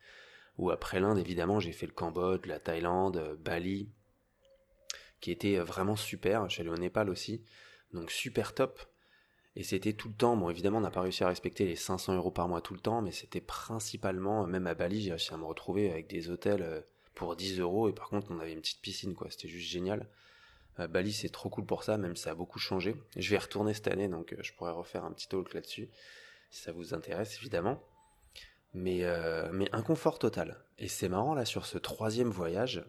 où 0.59 0.71
après 0.71 1.01
l'Inde 1.01 1.19
évidemment 1.19 1.61
j'ai 1.61 1.73
fait 1.73 1.87
le 1.87 1.93
Cambodge, 1.93 2.47
la 2.47 2.59
Thaïlande, 2.59 3.17
euh, 3.17 3.37
Bali 3.37 3.89
qui 5.21 5.31
était 5.31 5.59
euh, 5.59 5.65
vraiment 5.65 5.97
super. 5.97 6.49
Je 6.49 6.55
suis 6.55 6.61
allé 6.63 6.71
au 6.71 6.77
Népal 6.77 7.09
aussi 7.09 7.45
donc 7.93 8.11
super 8.11 8.55
top 8.55 8.81
et 9.57 9.63
c'était 9.63 9.93
tout 9.93 10.09
le 10.09 10.15
temps, 10.15 10.37
bon 10.37 10.51
évidemment 10.51 10.79
on 10.79 10.83
n'a 10.83 10.91
pas 10.91 11.03
réussi 11.03 11.25
à 11.25 11.29
respecter 11.29 11.67
les 11.67 11.77
500 11.77 12.17
euros 12.17 12.31
par 12.31 12.49
mois 12.49 12.61
tout 12.61 12.75
le 12.75 12.81
temps, 12.81 13.03
mais 13.03 13.11
c'était 13.13 13.41
principalement, 13.41 14.47
même 14.47 14.67
à 14.67 14.75
Bali 14.75 15.03
j'ai 15.03 15.11
réussi 15.11 15.35
à 15.35 15.37
me 15.37 15.45
retrouver 15.45 15.91
avec 15.91 16.09
des 16.09 16.31
hôtels 16.31 16.85
pour 17.17 17.35
10 17.35 17.59
euros, 17.59 17.89
et 17.89 17.93
par 17.93 18.09
contre 18.09 18.29
on 18.31 18.39
avait 18.39 18.53
une 18.53 18.61
petite 18.61 18.81
piscine 18.81 19.15
quoi, 19.15 19.29
c'était 19.29 19.49
juste 19.49 19.69
génial. 19.69 20.07
Euh, 20.81 20.89
Bali 20.89 21.13
c'est 21.13 21.29
trop 21.29 21.49
cool 21.49 21.67
pour 21.67 21.85
ça, 21.85 21.99
même 21.99 22.17
ça 22.17 22.31
a 22.31 22.35
beaucoup 22.35 22.59
changé. 22.59 22.97
Je 23.17 23.31
vais 23.31 23.39
retourner 23.39 23.75
cette 23.75 23.89
année, 23.89 24.09
donc 24.09 24.33
euh, 24.33 24.39
je 24.43 24.53
pourrais 24.53 24.73
refaire 24.73 25.05
un 25.05 25.13
petit 25.13 25.29
talk 25.29 25.55
là-dessus, 25.55 25.89
si 26.51 26.63
ça 26.63 26.73
vous 26.73 26.95
intéresse 26.95 27.37
évidemment. 27.41 27.83
Mais, 28.73 29.03
mais 29.53 29.69
un 29.73 29.83
confort 29.83 30.21
total. 30.21 30.65
Et 30.79 30.87
c'est 30.87 31.09
marrant 31.09 31.35
là 31.35 31.45
sur 31.45 31.67
ce 31.67 31.77
troisième 31.77 32.31
voyage. 32.31 32.85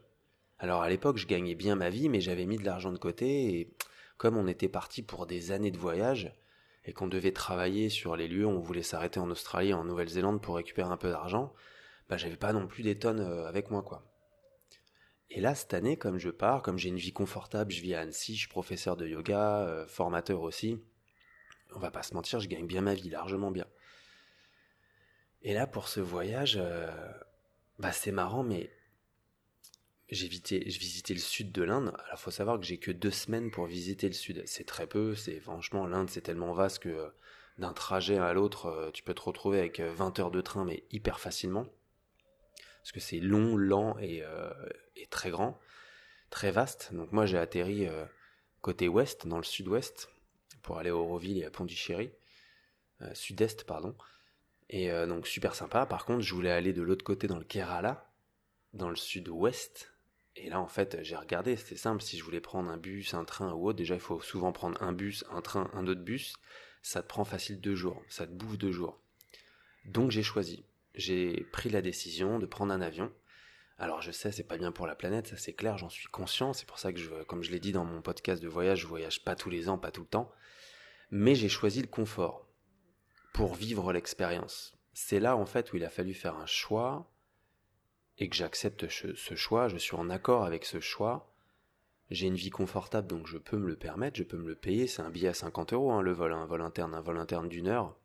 Alors 0.59 0.83
à 0.83 0.89
l'époque 0.89 1.17
je 1.17 1.25
gagnais 1.25 1.55
bien 1.55 1.75
ma 1.75 1.89
vie, 1.89 2.07
mais 2.07 2.21
j'avais 2.21 2.45
mis 2.45 2.57
de 2.57 2.63
l'argent 2.63 2.91
de 2.91 2.99
côté, 2.99 3.55
et 3.55 3.73
comme 4.17 4.37
on 4.37 4.45
était 4.47 4.69
parti 4.69 5.01
pour 5.01 5.25
des 5.25 5.51
années 5.51 5.71
de 5.71 5.79
voyage, 5.79 6.35
et 6.85 6.93
qu'on 6.93 7.07
devait 7.07 7.31
travailler 7.31 7.89
sur 7.89 8.15
les 8.15 8.27
lieux 8.27 8.45
où 8.45 8.51
on 8.51 8.59
voulait 8.59 8.83
s'arrêter 8.83 9.19
en 9.19 9.29
Australie, 9.29 9.73
en 9.73 9.83
Nouvelle-Zélande 9.83 10.41
pour 10.41 10.55
récupérer 10.55 10.89
un 10.89 10.97
peu 10.97 11.09
d'argent, 11.09 11.53
bah 12.09 12.17
j'avais 12.17 12.37
pas 12.37 12.53
non 12.53 12.67
plus 12.67 12.83
des 12.83 12.97
tonnes 12.97 13.19
euh, 13.19 13.47
avec 13.47 13.71
moi 13.71 13.81
quoi. 13.81 14.03
Et 15.33 15.39
là 15.39 15.55
cette 15.55 15.73
année, 15.73 15.95
comme 15.97 16.17
je 16.17 16.29
pars, 16.29 16.61
comme 16.61 16.77
j'ai 16.77 16.89
une 16.89 16.97
vie 16.97 17.13
confortable, 17.13 17.71
je 17.71 17.81
vis 17.81 17.95
à 17.95 18.01
Annecy, 18.01 18.35
je 18.35 18.39
suis 18.41 18.49
professeur 18.49 18.97
de 18.97 19.07
yoga, 19.07 19.61
euh, 19.61 19.87
formateur 19.87 20.41
aussi. 20.41 20.77
On 21.73 21.79
va 21.79 21.89
pas 21.89 22.03
se 22.03 22.13
mentir, 22.13 22.41
je 22.41 22.49
gagne 22.49 22.67
bien 22.67 22.81
ma 22.81 22.93
vie, 22.93 23.09
largement 23.09 23.49
bien. 23.49 23.65
Et 25.41 25.53
là 25.53 25.67
pour 25.67 25.87
ce 25.87 26.01
voyage, 26.01 26.59
euh, 26.61 26.91
bah 27.79 27.93
c'est 27.93 28.11
marrant, 28.11 28.43
mais 28.43 28.71
j'ai 30.09 30.27
visité 30.27 31.13
le 31.13 31.19
sud 31.21 31.53
de 31.53 31.63
l'Inde. 31.63 31.93
Alors, 32.05 32.19
faut 32.19 32.31
savoir 32.31 32.59
que 32.59 32.65
j'ai 32.65 32.77
que 32.77 32.91
deux 32.91 33.11
semaines 33.11 33.49
pour 33.49 33.65
visiter 33.65 34.07
le 34.07 34.13
sud. 34.13 34.43
C'est 34.45 34.65
très 34.65 34.85
peu. 34.85 35.15
C'est 35.15 35.39
franchement 35.39 35.87
l'Inde, 35.87 36.09
c'est 36.09 36.21
tellement 36.21 36.53
vaste 36.53 36.79
que 36.79 36.89
euh, 36.89 37.07
d'un 37.57 37.71
trajet 37.71 38.17
à 38.17 38.33
l'autre, 38.33 38.91
tu 38.93 39.03
peux 39.03 39.13
te 39.13 39.21
retrouver 39.21 39.59
avec 39.59 39.79
20 39.79 40.19
euh, 40.19 40.21
heures 40.21 40.31
de 40.31 40.41
train, 40.41 40.65
mais 40.65 40.83
hyper 40.91 41.19
facilement. 41.21 41.65
Parce 42.81 42.91
que 42.91 42.99
c'est 42.99 43.19
long, 43.19 43.57
lent 43.57 43.97
et, 43.99 44.23
et, 44.95 45.07
très 45.07 45.29
grand, 45.29 45.59
très 46.29 46.51
vaste. 46.51 46.93
Donc 46.93 47.11
moi, 47.11 47.25
j'ai 47.25 47.37
atterri 47.37 47.87
côté 48.61 48.87
ouest, 48.87 49.27
dans 49.27 49.37
le 49.37 49.43
sud-ouest, 49.43 50.09
pour 50.63 50.77
aller 50.79 50.89
à 50.89 50.95
Auroville 50.95 51.37
et 51.37 51.45
à 51.45 51.51
Pondichéry, 51.51 52.11
sud-est, 53.13 53.65
pardon. 53.65 53.95
Et 54.69 54.89
donc 55.05 55.27
super 55.27 55.53
sympa. 55.53 55.85
Par 55.85 56.05
contre, 56.05 56.21
je 56.21 56.33
voulais 56.33 56.49
aller 56.49 56.73
de 56.73 56.81
l'autre 56.81 57.03
côté 57.03 57.27
dans 57.27 57.37
le 57.37 57.43
Kerala, 57.43 58.11
dans 58.73 58.89
le 58.89 58.95
sud-ouest, 58.95 59.91
et 60.35 60.49
là, 60.49 60.59
en 60.59 60.67
fait, 60.67 60.97
j'ai 61.01 61.15
regardé, 61.15 61.55
c'était 61.55 61.75
simple. 61.75 62.01
Si 62.01 62.17
je 62.17 62.23
voulais 62.23 62.39
prendre 62.39 62.69
un 62.69 62.77
bus, 62.77 63.13
un 63.13 63.25
train 63.25 63.51
ou 63.53 63.67
autre, 63.67 63.77
déjà, 63.77 63.95
il 63.95 64.01
faut 64.01 64.21
souvent 64.21 64.51
prendre 64.51 64.81
un 64.81 64.93
bus, 64.93 65.25
un 65.29 65.41
train, 65.41 65.69
un 65.73 65.87
autre 65.87 66.01
bus. 66.01 66.35
Ça 66.81 67.01
te 67.01 67.07
prend 67.07 67.25
facile 67.25 67.59
deux 67.59 67.75
jours. 67.75 68.01
Ça 68.09 68.25
te 68.25 68.31
bouffe 68.31 68.57
deux 68.57 68.71
jours. 68.71 68.99
Donc, 69.85 70.11
j'ai 70.11 70.23
choisi. 70.23 70.63
J'ai 70.95 71.45
pris 71.51 71.69
la 71.69 71.81
décision 71.81 72.39
de 72.39 72.45
prendre 72.45 72.73
un 72.73 72.81
avion. 72.81 73.11
Alors, 73.77 74.01
je 74.01 74.11
sais, 74.11 74.31
c'est 74.31 74.43
pas 74.43 74.57
bien 74.57 74.71
pour 74.71 74.85
la 74.85 74.95
planète, 74.95 75.27
ça 75.27 75.37
c'est 75.37 75.53
clair, 75.53 75.77
j'en 75.77 75.89
suis 75.89 76.07
conscient. 76.07 76.53
C'est 76.53 76.67
pour 76.67 76.79
ça 76.79 76.93
que, 76.93 76.99
je, 76.99 77.09
comme 77.23 77.43
je 77.43 77.51
l'ai 77.51 77.59
dit 77.59 77.71
dans 77.71 77.85
mon 77.85 78.01
podcast 78.01 78.41
de 78.41 78.47
voyage, 78.47 78.81
je 78.81 78.87
voyage 78.87 79.23
pas 79.23 79.35
tous 79.35 79.49
les 79.49 79.69
ans, 79.69 79.77
pas 79.77 79.91
tout 79.91 80.01
le 80.01 80.07
temps. 80.07 80.31
Mais 81.09 81.35
j'ai 81.35 81.49
choisi 81.49 81.81
le 81.81 81.87
confort 81.87 82.47
pour 83.33 83.55
vivre 83.55 83.91
l'expérience. 83.91 84.77
C'est 84.93 85.19
là, 85.19 85.35
en 85.35 85.45
fait, 85.45 85.73
où 85.73 85.77
il 85.77 85.85
a 85.85 85.89
fallu 85.89 86.13
faire 86.13 86.35
un 86.35 86.45
choix 86.45 87.11
et 88.17 88.29
que 88.29 88.35
j'accepte 88.35 88.87
ce 88.89 89.35
choix, 89.35 89.67
je 89.67 89.77
suis 89.77 89.95
en 89.95 90.09
accord 90.09 90.43
avec 90.43 90.65
ce 90.65 90.79
choix, 90.79 91.31
j'ai 92.11 92.27
une 92.27 92.35
vie 92.35 92.49
confortable 92.49 93.07
donc 93.07 93.25
je 93.25 93.37
peux 93.37 93.57
me 93.57 93.67
le 93.67 93.77
permettre, 93.77 94.17
je 94.17 94.23
peux 94.23 94.37
me 94.37 94.49
le 94.49 94.55
payer, 94.55 94.85
c'est 94.85 95.01
un 95.01 95.09
billet 95.09 95.29
à 95.29 95.33
50 95.33 95.71
euros 95.73 95.93
hein, 95.93 96.01
le 96.01 96.11
vol, 96.11 96.33
un 96.33 96.45
vol 96.45 96.61
interne, 96.61 96.93
un 96.93 97.01
vol 97.01 97.17
interne 97.17 97.47
d'une 97.47 97.69
heure, 97.69 97.97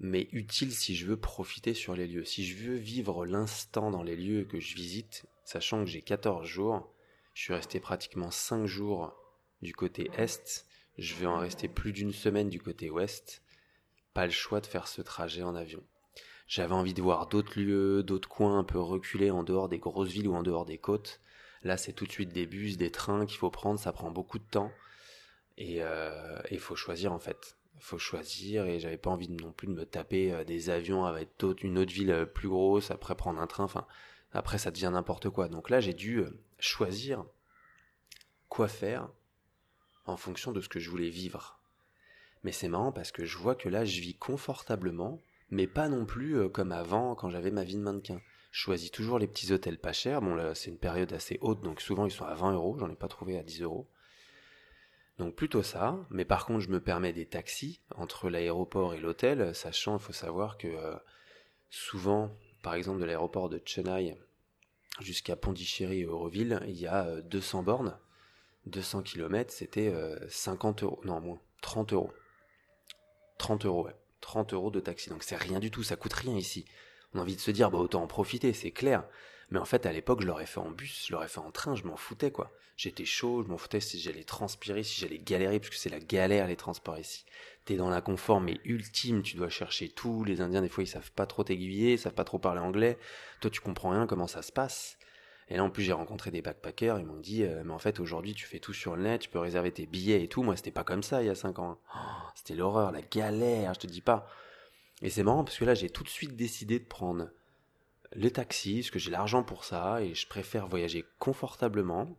mais 0.00 0.28
utile 0.32 0.72
si 0.72 0.94
je 0.94 1.06
veux 1.06 1.16
profiter 1.16 1.74
sur 1.74 1.94
les 1.94 2.06
lieux, 2.06 2.24
si 2.24 2.46
je 2.46 2.56
veux 2.56 2.76
vivre 2.76 3.26
l'instant 3.26 3.90
dans 3.90 4.02
les 4.02 4.16
lieux 4.16 4.44
que 4.44 4.60
je 4.60 4.74
visite, 4.74 5.26
sachant 5.44 5.84
que 5.84 5.90
j'ai 5.90 6.02
14 6.02 6.46
jours, 6.46 6.92
je 7.34 7.42
suis 7.42 7.54
resté 7.54 7.80
pratiquement 7.80 8.30
5 8.30 8.66
jours 8.66 9.14
du 9.62 9.74
côté 9.74 10.10
est, 10.16 10.66
je 10.98 11.14
vais 11.14 11.26
en 11.26 11.38
rester 11.38 11.68
plus 11.68 11.92
d'une 11.92 12.12
semaine 12.12 12.48
du 12.48 12.60
côté 12.60 12.90
ouest, 12.90 13.42
pas 14.14 14.26
le 14.26 14.32
choix 14.32 14.60
de 14.60 14.66
faire 14.66 14.88
ce 14.88 15.02
trajet 15.02 15.42
en 15.42 15.54
avion. 15.54 15.82
J'avais 16.46 16.74
envie 16.74 16.94
de 16.94 17.02
voir 17.02 17.26
d'autres 17.26 17.60
lieux, 17.60 18.02
d'autres 18.02 18.28
coins 18.28 18.58
un 18.58 18.64
peu 18.64 18.78
reculés 18.78 19.30
en 19.30 19.42
dehors 19.42 19.68
des 19.68 19.78
grosses 19.78 20.10
villes 20.10 20.28
ou 20.28 20.34
en 20.34 20.42
dehors 20.42 20.64
des 20.64 20.78
côtes. 20.78 21.20
Là, 21.62 21.76
c'est 21.76 21.92
tout 21.92 22.06
de 22.06 22.12
suite 22.12 22.32
des 22.32 22.46
bus, 22.46 22.78
des 22.78 22.90
trains 22.90 23.26
qu'il 23.26 23.36
faut 23.36 23.50
prendre, 23.50 23.78
ça 23.78 23.92
prend 23.92 24.10
beaucoup 24.10 24.38
de 24.38 24.48
temps. 24.50 24.72
Et 25.58 25.82
euh, 25.82 26.38
il 26.50 26.58
faut 26.58 26.76
choisir 26.76 27.12
en 27.12 27.18
fait. 27.18 27.57
Faut 27.80 27.98
choisir 27.98 28.66
et 28.66 28.80
j'avais 28.80 28.96
pas 28.96 29.10
envie 29.10 29.28
non 29.28 29.52
plus 29.52 29.68
de 29.68 29.72
me 29.72 29.84
taper 29.84 30.32
euh, 30.32 30.44
des 30.44 30.70
avions 30.70 31.04
avec 31.04 31.30
une 31.62 31.78
autre 31.78 31.92
ville 31.92 32.10
euh, 32.10 32.26
plus 32.26 32.48
grosse, 32.48 32.90
après 32.90 33.14
prendre 33.14 33.40
un 33.40 33.46
train. 33.46 33.64
Enfin, 33.64 33.86
après 34.32 34.58
ça 34.58 34.70
devient 34.70 34.90
n'importe 34.92 35.30
quoi. 35.30 35.48
Donc 35.48 35.70
là, 35.70 35.80
j'ai 35.80 35.94
dû 35.94 36.24
choisir 36.58 37.24
quoi 38.48 38.68
faire 38.68 39.08
en 40.06 40.16
fonction 40.16 40.52
de 40.52 40.60
ce 40.60 40.68
que 40.68 40.80
je 40.80 40.90
voulais 40.90 41.10
vivre. 41.10 41.60
Mais 42.44 42.52
c'est 42.52 42.68
marrant 42.68 42.92
parce 42.92 43.12
que 43.12 43.24
je 43.24 43.36
vois 43.38 43.54
que 43.54 43.68
là, 43.68 43.84
je 43.84 44.00
vis 44.00 44.14
confortablement 44.14 45.18
mais 45.50 45.66
pas 45.66 45.88
non 45.88 46.04
plus 46.04 46.36
euh, 46.36 46.48
comme 46.48 46.72
avant 46.72 47.14
quand 47.14 47.30
j'avais 47.30 47.50
ma 47.50 47.64
vie 47.64 47.76
de 47.76 47.80
mannequin. 47.80 48.20
Je 48.50 48.60
choisis 48.60 48.90
toujours 48.90 49.18
les 49.18 49.26
petits 49.26 49.52
hôtels 49.52 49.78
pas 49.78 49.92
chers. 49.92 50.20
Bon, 50.20 50.34
là, 50.34 50.54
c'est 50.54 50.70
une 50.70 50.78
période 50.78 51.12
assez 51.12 51.38
haute, 51.40 51.62
donc 51.62 51.80
souvent 51.80 52.06
ils 52.06 52.10
sont 52.10 52.24
à 52.24 52.34
20 52.34 52.52
euros. 52.54 52.76
J'en 52.78 52.90
ai 52.90 52.96
pas 52.96 53.08
trouvé 53.08 53.38
à 53.38 53.42
10 53.42 53.62
euros. 53.62 53.88
Donc 55.18 55.34
plutôt 55.34 55.62
ça. 55.62 55.98
Mais 56.10 56.24
par 56.24 56.46
contre, 56.46 56.60
je 56.60 56.68
me 56.68 56.80
permets 56.80 57.12
des 57.12 57.26
taxis 57.26 57.80
entre 57.96 58.30
l'aéroport 58.30 58.94
et 58.94 59.00
l'hôtel, 59.00 59.54
sachant, 59.54 59.98
il 59.98 60.02
faut 60.02 60.12
savoir 60.12 60.58
que 60.58 60.68
euh, 60.68 60.94
souvent, 61.70 62.30
par 62.62 62.74
exemple, 62.74 63.00
de 63.00 63.04
l'aéroport 63.04 63.48
de 63.48 63.60
Chennai 63.64 64.16
jusqu'à 65.00 65.36
Pondichéry 65.36 66.00
et 66.00 66.04
Euroville, 66.04 66.60
il 66.66 66.76
y 66.76 66.86
a 66.86 67.20
200 67.22 67.60
euh, 67.60 67.62
bornes. 67.62 67.98
200 68.66 69.02
km, 69.02 69.52
c'était 69.52 69.92
50 70.28 70.82
euros. 70.82 71.00
Non, 71.04 71.20
moins. 71.20 71.40
30 71.62 71.94
euros. 71.94 72.12
30 73.38 73.64
euros, 73.64 73.86
ouais. 73.86 73.94
30 74.20 74.52
euros 74.52 74.70
de 74.70 74.80
taxi. 74.80 75.10
Donc 75.10 75.22
c'est 75.22 75.36
rien 75.36 75.58
du 75.58 75.70
tout, 75.70 75.82
ça 75.82 75.96
coûte 75.96 76.12
rien 76.12 76.36
ici. 76.36 76.64
On 77.14 77.18
a 77.18 77.22
envie 77.22 77.36
de 77.36 77.40
se 77.40 77.50
dire, 77.50 77.70
bah 77.70 77.78
autant 77.78 78.02
en 78.02 78.06
profiter, 78.06 78.52
c'est 78.52 78.70
clair. 78.72 79.04
Mais 79.50 79.58
en 79.58 79.64
fait, 79.64 79.86
à 79.86 79.92
l'époque, 79.92 80.20
je 80.20 80.26
l'aurais 80.26 80.46
fait 80.46 80.60
en 80.60 80.70
bus, 80.70 81.06
je 81.06 81.12
l'aurais 81.12 81.28
fait 81.28 81.40
en 81.40 81.50
train, 81.50 81.74
je 81.74 81.84
m'en 81.84 81.96
foutais, 81.96 82.30
quoi. 82.30 82.52
J'étais 82.76 83.06
chaud, 83.06 83.42
je 83.42 83.48
m'en 83.48 83.58
foutais 83.58 83.80
si 83.80 83.98
j'allais 83.98 84.22
transpirer, 84.22 84.82
si 84.82 85.00
j'allais 85.00 85.18
galérer, 85.18 85.58
parce 85.58 85.70
que 85.70 85.76
c'est 85.76 85.88
la 85.88 85.98
galère, 86.00 86.46
les 86.46 86.56
transports 86.56 86.98
ici. 86.98 87.24
T'es 87.64 87.76
dans 87.76 87.90
l'inconfort, 87.90 88.40
mais 88.40 88.60
ultime, 88.64 89.22
tu 89.22 89.36
dois 89.36 89.48
chercher 89.48 89.88
tout. 89.88 90.22
Les 90.22 90.40
Indiens, 90.40 90.62
des 90.62 90.68
fois, 90.68 90.84
ils 90.84 90.88
savent 90.88 91.10
pas 91.12 91.26
trop 91.26 91.44
t'aiguiller, 91.44 91.94
ils 91.94 91.98
savent 91.98 92.14
pas 92.14 92.24
trop 92.24 92.38
parler 92.38 92.60
anglais. 92.60 92.98
Toi, 93.40 93.50
tu 93.50 93.60
comprends 93.60 93.90
rien 93.90 94.06
comment 94.06 94.26
ça 94.26 94.42
se 94.42 94.52
passe? 94.52 94.98
Et 95.50 95.56
là, 95.56 95.64
en 95.64 95.70
plus, 95.70 95.82
j'ai 95.82 95.92
rencontré 95.92 96.30
des 96.30 96.42
backpackers. 96.42 96.98
Ils 96.98 97.06
m'ont 97.06 97.16
dit, 97.16 97.42
euh, 97.42 97.62
mais 97.64 97.72
en 97.72 97.78
fait, 97.78 98.00
aujourd'hui, 98.00 98.34
tu 98.34 98.46
fais 98.46 98.58
tout 98.58 98.74
sur 98.74 98.96
le 98.96 99.02
net, 99.02 99.22
tu 99.22 99.28
peux 99.28 99.38
réserver 99.38 99.72
tes 99.72 99.86
billets 99.86 100.22
et 100.22 100.28
tout. 100.28 100.42
Moi, 100.42 100.56
c'était 100.56 100.70
pas 100.70 100.84
comme 100.84 101.02
ça 101.02 101.22
il 101.22 101.26
y 101.26 101.30
a 101.30 101.34
5 101.34 101.58
ans. 101.58 101.80
Oh, 101.96 101.98
c'était 102.34 102.54
l'horreur, 102.54 102.92
la 102.92 103.02
galère, 103.02 103.74
je 103.74 103.80
te 103.80 103.86
dis 103.86 104.02
pas. 104.02 104.28
Et 105.00 105.10
c'est 105.10 105.22
marrant 105.22 105.44
parce 105.44 105.58
que 105.58 105.64
là, 105.64 105.74
j'ai 105.74 105.90
tout 105.90 106.04
de 106.04 106.08
suite 106.08 106.36
décidé 106.36 106.78
de 106.78 106.84
prendre 106.84 107.28
les 108.14 108.30
taxis, 108.30 108.80
parce 108.80 108.90
que 108.90 108.98
j'ai 108.98 109.10
l'argent 109.10 109.42
pour 109.42 109.64
ça 109.64 110.02
et 110.02 110.14
je 110.14 110.26
préfère 110.26 110.66
voyager 110.66 111.04
confortablement. 111.18 112.18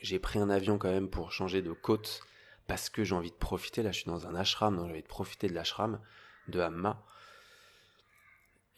J'ai 0.00 0.18
pris 0.18 0.38
un 0.38 0.50
avion 0.50 0.78
quand 0.78 0.90
même 0.90 1.10
pour 1.10 1.32
changer 1.32 1.62
de 1.62 1.72
côte 1.72 2.22
parce 2.66 2.88
que 2.88 3.04
j'ai 3.04 3.14
envie 3.14 3.30
de 3.30 3.36
profiter. 3.36 3.82
Là, 3.82 3.92
je 3.92 4.00
suis 4.00 4.10
dans 4.10 4.26
un 4.26 4.34
ashram, 4.34 4.76
donc 4.76 4.86
j'ai 4.86 4.92
envie 4.92 5.02
de 5.02 5.08
profiter 5.08 5.48
de 5.48 5.54
l'ashram 5.54 6.00
de 6.48 6.60
Hamma. 6.60 7.04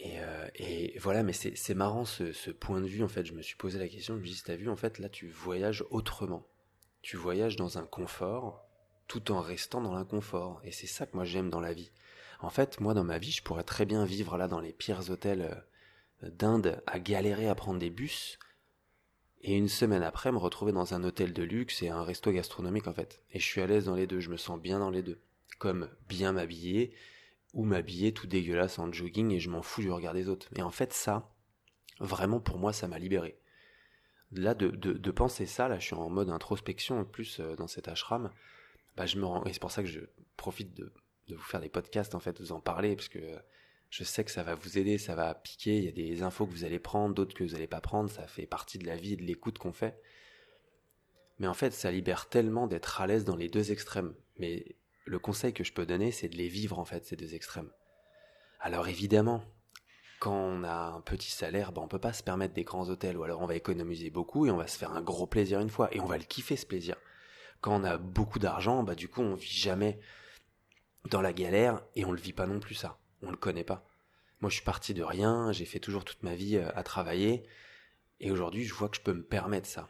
Euh, 0.05 0.49
et, 0.57 0.99
voilà, 0.99 1.23
mais 1.23 1.33
c'est 1.33 1.75
marrant 1.75 2.05
ce, 2.05 2.51
point 2.51 2.81
de 2.81 2.87
vue, 2.87 3.05
en 3.05 3.09
fait, 3.09 3.25
je 3.25 3.35
me 3.35 3.43
suis 3.43 3.57
posé 3.57 3.79
la 3.79 3.89
question, 3.89 4.17
je 4.17 4.21
me 4.21 4.25
dis, 4.25 4.43
t'as 4.45 4.57
vu, 4.57 4.69
en 4.69 4.77
fait, 4.77 4.99
là, 4.99 5.09
tu 5.09 5.29
voyages 5.29 5.85
autrement. 5.91 6.47
Tu 7.03 7.17
voyages 7.17 7.57
dans 7.57 7.79
un 7.79 7.87
confort, 7.87 8.65
tout 9.07 9.31
en 9.31 9.41
restant 9.41 9.81
dans 9.81 9.95
l'inconfort. 9.95 10.61
Et 10.65 10.73
c'est 10.73 10.87
ça 10.87 11.07
que 11.07 11.17
moi 11.17 11.25
j'aime 11.25 11.51
dans 11.51 11.61
la 11.61 11.73
vie. 11.73 11.93
En 12.41 12.51
fait, 12.51 12.81
moi, 12.81 12.95
dans 12.95 13.05
ma 13.05 13.19
vie, 13.19 13.31
je 13.31 13.43
pourrais 13.43 13.63
très 13.63 13.85
bien 13.85 14.05
vivre 14.05 14.37
là 14.37 14.49
dans 14.49 14.61
les 14.61 14.73
pires 14.73 15.11
hôtels 15.11 15.43
euh, 15.43 15.55
d'Inde, 16.23 16.83
à 16.87 16.99
galérer 16.99 17.49
à 17.49 17.55
prendre 17.55 17.79
des 17.79 17.91
bus, 17.91 18.39
et 19.43 19.57
une 19.57 19.69
semaine 19.69 20.03
après, 20.03 20.31
me 20.31 20.39
retrouver 20.39 20.73
dans 20.73 20.95
un 20.95 21.03
hôtel 21.03 21.33
de 21.33 21.43
luxe 21.43 21.83
et 21.83 21.89
un 21.89 22.05
resto 22.05 22.31
gastronomique, 22.31 22.87
en 22.87 22.93
fait. 22.93 23.23
Et 23.33 23.41
je 23.41 23.45
suis 23.45 23.61
à 23.61 23.67
l'aise 23.67 23.87
dans 23.87 23.97
les 23.97 24.07
deux, 24.07 24.21
je 24.21 24.31
me 24.31 24.37
sens 24.37 24.61
bien 24.61 24.79
dans 24.79 24.91
les 24.91 25.03
deux. 25.03 25.21
Comme 25.59 25.89
bien 26.09 26.33
m'habiller, 26.33 26.95
ou 27.53 27.65
m'habiller 27.65 28.13
tout 28.13 28.27
dégueulasse 28.27 28.79
en 28.79 28.91
jogging 28.93 29.33
et 29.33 29.41
je 29.41 29.51
m'en 29.51 29.63
fous 29.63 29.83
du 29.83 29.91
regard 29.91 30.15
des 30.15 30.29
autres. 30.29 30.49
Et 30.57 30.63
en 30.63 30.71
fait, 30.71 30.93
ça, 30.93 31.31
vraiment 32.01 32.41
pour 32.41 32.59
moi, 32.59 32.73
ça 32.73 32.89
m'a 32.89 32.99
libéré. 32.99 33.39
Là, 34.31 34.55
de, 34.55 34.69
de, 34.69 35.11
penser 35.11 35.45
ça, 35.45 35.69
là, 35.69 35.79
je 35.79 35.87
suis 35.87 35.95
en 35.95 36.09
mode 36.09 36.31
introspection 36.31 37.01
en 37.01 37.05
plus 37.05 37.41
euh, 37.41 37.55
dans 37.57 37.67
cet 37.67 37.89
ashram. 37.89 38.31
Bah, 38.97 39.05
je 39.05 39.19
me 39.19 39.27
rends, 39.27 39.45
et 39.45 39.53
c'est 39.53 39.61
pour 39.61 39.71
ça 39.71 39.83
que 39.83 39.89
je 39.89 40.01
profite 40.39 40.73
de, 40.75 40.91
de, 41.29 41.35
vous 41.35 41.43
faire 41.43 41.61
des 41.61 41.69
podcasts, 41.69 42.15
en 42.15 42.21
fait, 42.21 42.41
vous 42.41 42.53
en 42.53 42.61
parler, 42.61 42.97
parce 42.97 43.09
que 43.09 43.19
je 43.93 44.05
sais 44.05 44.25
que 44.25 44.31
ça 44.31 44.43
va 44.43 44.55
vous 44.55 44.79
aider, 44.79 44.97
ça 44.97 45.15
va 45.15 45.35
piquer. 45.35 45.77
Il 45.77 45.85
y 45.85 45.89
a 45.89 45.93
des 45.93 46.23
infos 46.23 46.47
que 46.47 46.51
vous 46.51 46.65
allez 46.65 46.79
prendre, 46.79 47.15
d'autres 47.15 47.35
que 47.35 47.45
vous 47.45 47.51
n'allez 47.51 47.67
pas 47.67 47.83
prendre. 47.83 48.09
Ça 48.11 48.27
fait 48.27 48.47
partie 48.47 48.79
de 48.79 48.87
la 48.87 48.97
vie 48.97 49.13
et 49.13 49.17
de 49.17 49.23
l'écoute 49.23 49.59
qu'on 49.59 49.75
fait. 49.75 50.01
Mais 51.39 51.47
en 51.47 51.53
fait, 51.53 51.75
ça 51.75 51.91
libère 51.91 52.31
tellement 52.31 52.67
d'être 52.67 53.03
à 53.03 53.07
l'aise 53.07 53.27
dans 53.27 53.37
les 53.37 53.51
deux 53.51 53.71
extrêmes. 53.71 54.15
Mais 54.39 54.77
le 55.05 55.19
conseil 55.19 55.53
que 55.53 55.63
je 55.63 55.75
peux 55.75 55.85
donner, 55.85 56.11
c'est 56.11 56.31
de 56.31 56.39
les 56.39 56.49
vivre 56.49 56.79
en 56.79 56.87
fait, 56.87 57.05
ces 57.05 57.17
deux 57.17 57.35
extrêmes. 57.35 57.71
Alors 58.61 58.89
évidemment, 58.89 59.45
quand 60.21 60.33
on 60.33 60.65
a 60.65 60.95
un 60.97 61.03
petit 61.03 61.31
salaire, 61.31 61.73
ben 61.73 61.83
on 61.83 61.89
peut 61.89 61.99
pas 61.99 62.15
se 62.15 62.23
permettre 62.23 62.55
des 62.55 62.65
grands 62.65 62.89
hôtels, 62.89 63.19
ou 63.19 63.25
alors 63.25 63.43
on 63.43 63.47
va 63.47 63.57
économiser 63.57 64.09
beaucoup 64.09 64.47
et 64.47 64.51
on 64.51 64.57
va 64.57 64.69
se 64.69 64.79
faire 64.79 64.93
un 64.93 65.03
gros 65.03 65.27
plaisir 65.27 65.61
une 65.61 65.69
fois, 65.69 65.95
et 65.95 66.01
on 66.01 66.07
va 66.07 66.17
le 66.17 66.25
kiffer 66.25 66.57
ce 66.57 66.65
plaisir. 66.65 66.97
Quand 67.61 67.79
on 67.79 67.85
a 67.85 67.99
beaucoup 67.99 68.39
d'argent, 68.39 68.85
bah 68.85 68.95
du 68.95 69.09
coup 69.09 69.21
on 69.21 69.35
vit 69.35 69.47
jamais 69.47 70.01
dans 71.11 71.21
la 71.21 71.35
galère 71.35 71.85
et 71.95 72.07
on 72.07 72.13
le 72.13 72.21
vit 72.21 72.33
pas 72.33 72.47
non 72.47 72.59
plus 72.59 72.75
ça. 72.75 73.02
On 73.23 73.31
le 73.31 73.37
connaît 73.37 73.65
pas. 73.65 73.87
Moi 74.41 74.51
je 74.51 74.57
suis 74.57 74.65
parti 74.65 74.95
de 74.95 75.03
rien, 75.03 75.53
j'ai 75.53 75.65
fait 75.65 75.79
toujours 75.81 76.05
toute 76.05 76.23
ma 76.23 76.35
vie 76.35 76.57
euh, 76.57 76.69
à 76.75 76.83
travailler, 76.83 77.45
et 78.21 78.31
aujourd'hui 78.31 78.65
je 78.65 78.75
vois 78.75 78.89
que 78.89 78.97
je 78.97 79.03
peux 79.03 79.13
me 79.13 79.23
permettre 79.23 79.69
ça. 79.69 79.89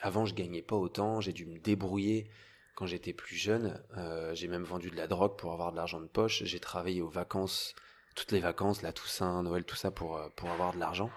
Avant 0.00 0.26
je 0.26 0.34
gagnais 0.34 0.62
pas 0.62 0.76
autant, 0.76 1.20
j'ai 1.20 1.32
dû 1.32 1.46
me 1.46 1.58
débrouiller 1.58 2.30
quand 2.78 2.86
j'étais 2.86 3.12
plus 3.12 3.34
jeune. 3.34 3.82
Euh, 3.96 4.32
j'ai 4.36 4.46
même 4.46 4.62
vendu 4.62 4.88
de 4.88 4.96
la 4.96 5.08
drogue 5.08 5.36
pour 5.36 5.52
avoir 5.52 5.72
de 5.72 5.76
l'argent 5.76 6.00
de 6.00 6.06
poche. 6.06 6.44
J'ai 6.44 6.60
travaillé 6.60 7.02
aux 7.02 7.08
vacances, 7.08 7.74
toutes 8.14 8.30
les 8.30 8.38
vacances, 8.38 8.82
la 8.82 8.92
Toussaint, 8.92 9.42
Noël, 9.42 9.64
tout 9.64 9.74
ça 9.74 9.90
pour, 9.90 10.16
euh, 10.16 10.28
avoir 10.44 10.74
de 10.74 10.78
l'argent. 10.78 11.10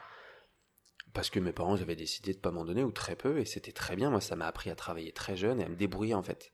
Parce 1.14 1.30
que 1.30 1.40
mes 1.40 1.52
parents 1.52 1.76
avaient 1.76 1.96
décidé 1.96 2.34
de 2.34 2.40
pas 2.40 2.50
m'en 2.50 2.66
donner, 2.66 2.84
ou 2.84 2.92
très 2.92 3.16
peu, 3.16 3.38
et 3.38 3.46
c'était 3.46 3.74
très 3.74 3.96
bien. 3.96 4.10
Moi, 4.10 4.22
ça 4.22 4.36
m'a 4.36 4.48
appris 4.48 4.72
à 4.72 4.76
travailler 4.76 5.12
très 5.12 5.38
jeune 5.38 5.62
et 5.62 5.66
à 5.66 5.70
me 5.70 5.76
débrouiller 5.76 6.16
en 6.16 6.24
fait. 6.24 6.52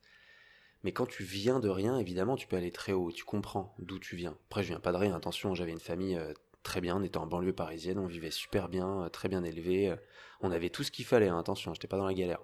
Mais 0.84 0.92
quand 0.92 1.06
tu 1.06 1.24
viens 1.24 1.60
de 1.60 1.68
rien, 1.68 1.98
évidemment, 1.98 2.36
tu 2.36 2.46
peux 2.46 2.56
aller 2.56 2.70
très 2.70 2.92
haut. 2.92 3.10
Tu 3.10 3.24
comprends 3.24 3.74
d'où 3.78 3.98
tu 3.98 4.16
viens. 4.16 4.36
Après, 4.46 4.62
je 4.62 4.68
viens 4.68 4.80
pas 4.80 4.92
de 4.92 4.96
rien. 4.96 5.14
Attention, 5.14 5.54
j'avais 5.54 5.72
une 5.72 5.80
famille 5.80 6.16
euh, 6.16 6.32
très 6.62 6.80
bien. 6.80 6.96
On 6.96 7.02
était 7.02 7.18
en 7.18 7.26
banlieue 7.26 7.52
parisienne. 7.52 7.98
On 7.98 8.06
vivait 8.06 8.30
super 8.30 8.68
bien, 8.68 9.08
très 9.12 9.28
bien 9.28 9.42
élevé. 9.42 9.94
on 10.40 10.52
avait 10.52 10.70
tout 10.70 10.84
ce 10.84 10.90
qu'il 10.90 11.04
fallait. 11.04 11.28
Hein. 11.28 11.38
Attention, 11.38 11.74
j'étais 11.74 11.88
pas 11.88 11.96
dans 11.96 12.06
la 12.06 12.14
galère. 12.14 12.40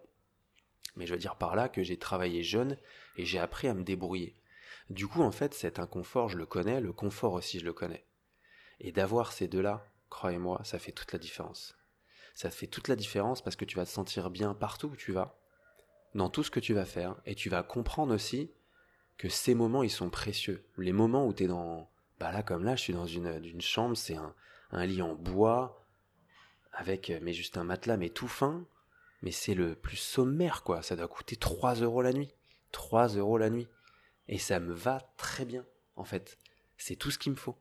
Mais 0.96 1.06
je 1.06 1.12
veux 1.12 1.18
dire 1.18 1.36
par 1.36 1.56
là 1.56 1.68
que 1.68 1.82
j'ai 1.82 1.98
travaillé 1.98 2.42
jeune 2.42 2.78
et 3.16 3.24
j'ai 3.24 3.38
appris 3.38 3.68
à 3.68 3.74
me 3.74 3.82
débrouiller. 3.82 4.34
Du 4.90 5.06
coup, 5.06 5.22
en 5.22 5.32
fait, 5.32 5.54
cet 5.54 5.78
inconfort, 5.78 6.28
je 6.28 6.36
le 6.36 6.46
connais, 6.46 6.80
le 6.80 6.92
confort 6.92 7.32
aussi, 7.32 7.58
je 7.58 7.64
le 7.64 7.72
connais. 7.72 8.04
Et 8.80 8.92
d'avoir 8.92 9.32
ces 9.32 9.48
deux-là, 9.48 9.86
croyez-moi, 10.10 10.60
ça 10.64 10.78
fait 10.78 10.92
toute 10.92 11.12
la 11.12 11.18
différence. 11.18 11.76
Ça 12.34 12.50
fait 12.50 12.66
toute 12.66 12.88
la 12.88 12.96
différence 12.96 13.42
parce 13.42 13.56
que 13.56 13.64
tu 13.64 13.76
vas 13.76 13.86
te 13.86 13.90
sentir 13.90 14.30
bien 14.30 14.54
partout 14.54 14.88
où 14.88 14.96
tu 14.96 15.12
vas, 15.12 15.38
dans 16.14 16.28
tout 16.28 16.42
ce 16.42 16.50
que 16.50 16.60
tu 16.60 16.74
vas 16.74 16.84
faire, 16.84 17.16
et 17.26 17.34
tu 17.34 17.48
vas 17.48 17.62
comprendre 17.62 18.14
aussi 18.14 18.50
que 19.16 19.28
ces 19.28 19.54
moments, 19.54 19.82
ils 19.82 19.90
sont 19.90 20.10
précieux. 20.10 20.64
Les 20.76 20.92
moments 20.92 21.26
où 21.26 21.32
tu 21.32 21.44
es 21.44 21.46
dans... 21.46 21.88
Bah 22.18 22.32
là, 22.32 22.42
comme 22.42 22.64
là, 22.64 22.76
je 22.76 22.82
suis 22.82 22.92
dans 22.92 23.06
une, 23.06 23.60
chambre, 23.60 23.96
c'est 23.96 24.16
un, 24.16 24.86
lit 24.86 25.02
en 25.02 25.14
bois, 25.14 25.84
avec 26.72 27.12
mais 27.22 27.32
juste 27.32 27.56
un 27.56 27.64
matelas, 27.64 27.96
mais 27.96 28.10
tout 28.10 28.28
fin, 28.28 28.64
mais 29.22 29.30
c'est 29.30 29.54
le 29.54 29.74
plus 29.74 29.96
sommaire, 29.96 30.62
quoi. 30.62 30.82
Ça 30.82 30.96
doit 30.96 31.08
coûter 31.08 31.36
3 31.36 31.76
euros 31.76 32.02
la 32.02 32.12
nuit. 32.12 32.30
3 32.72 33.08
euros 33.16 33.38
la 33.38 33.50
nuit. 33.50 33.68
Et 34.28 34.38
ça 34.38 34.60
me 34.60 34.72
va 34.72 35.00
très 35.16 35.44
bien, 35.44 35.64
en 35.96 36.04
fait. 36.04 36.38
C'est 36.76 36.96
tout 36.96 37.10
ce 37.10 37.18
qu'il 37.18 37.32
me 37.32 37.36
faut. 37.36 37.56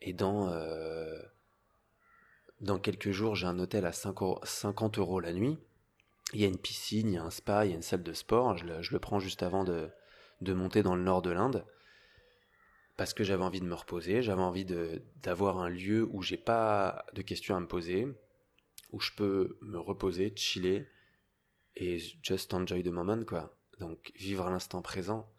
Et 0.00 0.12
dans, 0.12 0.50
euh, 0.50 1.20
dans 2.60 2.78
quelques 2.78 3.10
jours, 3.10 3.34
j'ai 3.34 3.46
un 3.46 3.58
hôtel 3.58 3.86
à 3.86 3.92
50 3.92 4.98
euros 4.98 5.20
la 5.20 5.32
nuit. 5.32 5.58
Il 6.32 6.40
y 6.40 6.44
a 6.44 6.48
une 6.48 6.58
piscine, 6.58 7.08
il 7.08 7.14
y 7.14 7.18
a 7.18 7.22
un 7.22 7.30
spa, 7.30 7.64
il 7.64 7.70
y 7.70 7.72
a 7.72 7.76
une 7.76 7.82
salle 7.82 8.02
de 8.02 8.12
sport. 8.12 8.56
Je 8.56 8.92
le, 8.92 8.98
prends 8.98 9.20
juste 9.20 9.42
avant 9.42 9.64
de, 9.64 9.90
de 10.40 10.52
monter 10.52 10.82
dans 10.82 10.96
le 10.96 11.02
nord 11.02 11.22
de 11.22 11.30
l'Inde. 11.30 11.64
Parce 12.96 13.14
que 13.14 13.24
j'avais 13.24 13.44
envie 13.44 13.60
de 13.60 13.66
me 13.66 13.74
reposer, 13.74 14.22
j'avais 14.22 14.42
envie 14.42 14.66
d'avoir 15.16 15.58
un 15.58 15.68
lieu 15.68 16.08
où 16.10 16.22
j'ai 16.22 16.38
pas 16.38 17.04
de 17.12 17.22
questions 17.22 17.54
à 17.54 17.60
me 17.60 17.68
poser, 17.68 18.08
où 18.90 19.00
je 19.00 19.12
peux 19.12 19.58
me 19.60 19.78
reposer, 19.78 20.32
chiller 20.34 20.88
et 21.76 21.98
just 22.22 22.54
enjoy 22.54 22.82
the 22.82 22.88
moment, 22.88 23.22
quoi. 23.24 23.54
Donc 23.78 24.12
vivre 24.16 24.48
l'instant 24.48 24.80
présent 24.80 25.30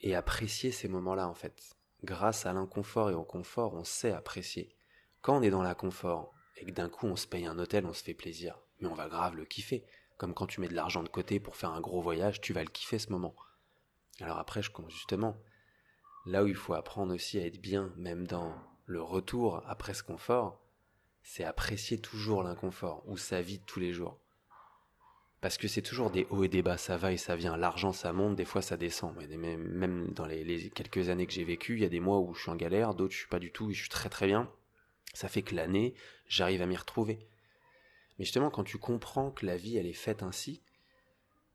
et 0.00 0.14
apprécier 0.16 0.72
ces 0.72 0.88
moments-là, 0.88 1.28
en 1.28 1.34
fait. 1.34 1.76
Grâce 2.02 2.46
à 2.46 2.52
l'inconfort 2.52 3.10
et 3.10 3.14
au 3.14 3.24
confort, 3.24 3.74
on 3.74 3.84
sait 3.84 4.12
apprécier. 4.12 4.74
Quand 5.20 5.38
on 5.38 5.42
est 5.42 5.50
dans 5.50 5.62
l'inconfort 5.62 6.32
et 6.56 6.64
que 6.64 6.72
d'un 6.72 6.88
coup 6.88 7.06
on 7.06 7.16
se 7.16 7.26
paye 7.26 7.46
un 7.46 7.58
hôtel, 7.58 7.86
on 7.86 7.92
se 7.92 8.02
fait 8.02 8.14
plaisir, 8.14 8.58
mais 8.80 8.88
on 8.88 8.94
va 8.94 9.08
grave 9.08 9.36
le 9.36 9.44
kiffer. 9.44 9.84
Comme 10.16 10.34
quand 10.34 10.46
tu 10.46 10.60
mets 10.60 10.68
de 10.68 10.74
l'argent 10.74 11.02
de 11.02 11.08
côté 11.08 11.40
pour 11.40 11.56
faire 11.56 11.72
un 11.72 11.80
gros 11.80 12.02
voyage, 12.02 12.40
tu 12.40 12.52
vas 12.52 12.62
le 12.62 12.70
kiffer 12.70 12.98
ce 12.98 13.10
moment. 13.10 13.34
Alors 14.20 14.38
après, 14.38 14.62
je 14.62 14.70
justement, 14.88 15.36
là 16.26 16.44
où 16.44 16.46
il 16.46 16.54
faut 16.54 16.74
apprendre 16.74 17.14
aussi 17.14 17.38
à 17.38 17.46
être 17.46 17.60
bien, 17.60 17.92
même 17.96 18.26
dans 18.26 18.54
le 18.86 19.00
retour 19.00 19.62
après 19.66 19.94
ce 19.94 20.02
confort, 20.02 20.60
c'est 21.22 21.44
apprécier 21.44 21.98
toujours 21.98 22.42
l'inconfort 22.42 23.02
ou 23.06 23.16
sa 23.16 23.40
vie 23.40 23.60
tous 23.60 23.80
les 23.80 23.92
jours. 23.92 24.18
Parce 25.40 25.56
que 25.56 25.68
c'est 25.68 25.80
toujours 25.80 26.10
des 26.10 26.26
hauts 26.28 26.44
et 26.44 26.48
des 26.48 26.60
bas, 26.60 26.76
ça 26.76 26.98
va 26.98 27.12
et 27.12 27.16
ça 27.16 27.34
vient. 27.34 27.56
L'argent, 27.56 27.92
ça 27.92 28.12
monte, 28.12 28.36
des 28.36 28.44
fois 28.44 28.60
ça 28.60 28.76
descend. 28.76 29.16
Même 29.16 30.12
dans 30.12 30.26
les, 30.26 30.70
quelques 30.70 31.08
années 31.08 31.26
que 31.26 31.32
j'ai 31.32 31.44
vécues, 31.44 31.76
il 31.76 31.82
y 31.82 31.86
a 31.86 31.88
des 31.88 32.00
mois 32.00 32.18
où 32.18 32.34
je 32.34 32.42
suis 32.42 32.50
en 32.50 32.56
galère, 32.56 32.94
d'autres 32.94 33.14
je 33.14 33.20
suis 33.20 33.28
pas 33.28 33.38
du 33.38 33.50
tout 33.50 33.70
et 33.70 33.74
je 33.74 33.80
suis 33.80 33.88
très 33.88 34.10
très 34.10 34.26
bien. 34.26 34.50
Ça 35.14 35.28
fait 35.28 35.42
que 35.42 35.54
l'année, 35.54 35.94
j'arrive 36.28 36.60
à 36.60 36.66
m'y 36.66 36.76
retrouver. 36.76 37.26
Mais 38.20 38.26
justement, 38.26 38.50
quand 38.50 38.64
tu 38.64 38.76
comprends 38.76 39.30
que 39.30 39.46
la 39.46 39.56
vie, 39.56 39.78
elle 39.78 39.86
est 39.86 39.94
faite 39.94 40.22
ainsi, 40.22 40.60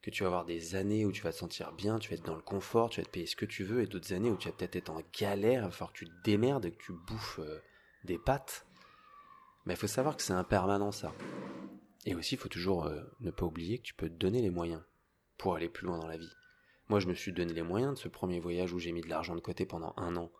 que 0.02 0.10
tu 0.10 0.24
vas 0.24 0.30
avoir 0.30 0.46
des 0.46 0.74
années 0.74 1.06
où 1.06 1.12
tu 1.12 1.22
vas 1.22 1.32
te 1.32 1.38
sentir 1.38 1.72
bien, 1.74 2.00
tu 2.00 2.10
vas 2.10 2.16
être 2.16 2.26
dans 2.26 2.34
le 2.36 2.42
confort, 2.42 2.90
tu 2.90 3.00
vas 3.00 3.06
te 3.06 3.12
payer 3.12 3.28
ce 3.28 3.36
que 3.36 3.46
tu 3.46 3.64
veux, 3.64 3.84
et 3.84 3.86
d'autres 3.86 4.14
années 4.14 4.32
où 4.32 4.36
tu 4.36 4.50
vas 4.50 4.56
peut-être 4.56 4.76
être 4.76 4.90
en 4.90 5.04
galère, 5.16 5.62
il 5.62 5.66
va 5.66 5.70
falloir 5.70 5.94
que 5.94 6.00
tu 6.00 6.08
te 6.08 6.24
démerdes 6.24 6.66
et 6.66 6.72
que 6.72 6.84
tu 6.84 6.92
bouffes 6.92 7.38
euh, 7.38 7.62
des 8.04 8.18
pâtes, 8.18 8.66
mais 9.68 9.76
il 9.76 9.78
faut 9.78 9.86
savoir 9.86 10.18
que 10.18 10.24
c'est 10.24 10.34
impermanent 10.34 10.92
ça. 10.92 11.14
Et 12.08 12.16
aussi, 12.16 12.34
il 12.34 12.40
faut 12.40 12.50
toujours 12.50 12.88
euh, 12.88 13.04
ne 13.20 13.30
pas 13.30 13.46
oublier 13.46 13.78
que 13.78 13.84
tu 13.84 13.94
peux 13.94 14.10
te 14.10 14.16
donner 14.16 14.42
les 14.42 14.50
moyens 14.50 14.82
pour 15.38 15.54
aller 15.54 15.70
plus 15.70 15.86
loin 15.86 16.00
dans 16.00 16.08
la 16.08 16.18
vie. 16.18 16.34
Moi, 16.90 17.00
je 17.00 17.06
me 17.06 17.14
suis 17.14 17.32
donné 17.32 17.54
les 17.54 17.62
moyens 17.62 17.94
de 17.94 18.00
ce 18.00 18.08
premier 18.08 18.40
voyage 18.40 18.74
où 18.74 18.80
j'ai 18.80 18.92
mis 18.92 19.02
de 19.02 19.10
l'argent 19.10 19.36
de 19.36 19.40
côté 19.40 19.68
pendant 19.68 19.94
un 19.98 20.16
an. 20.16 20.32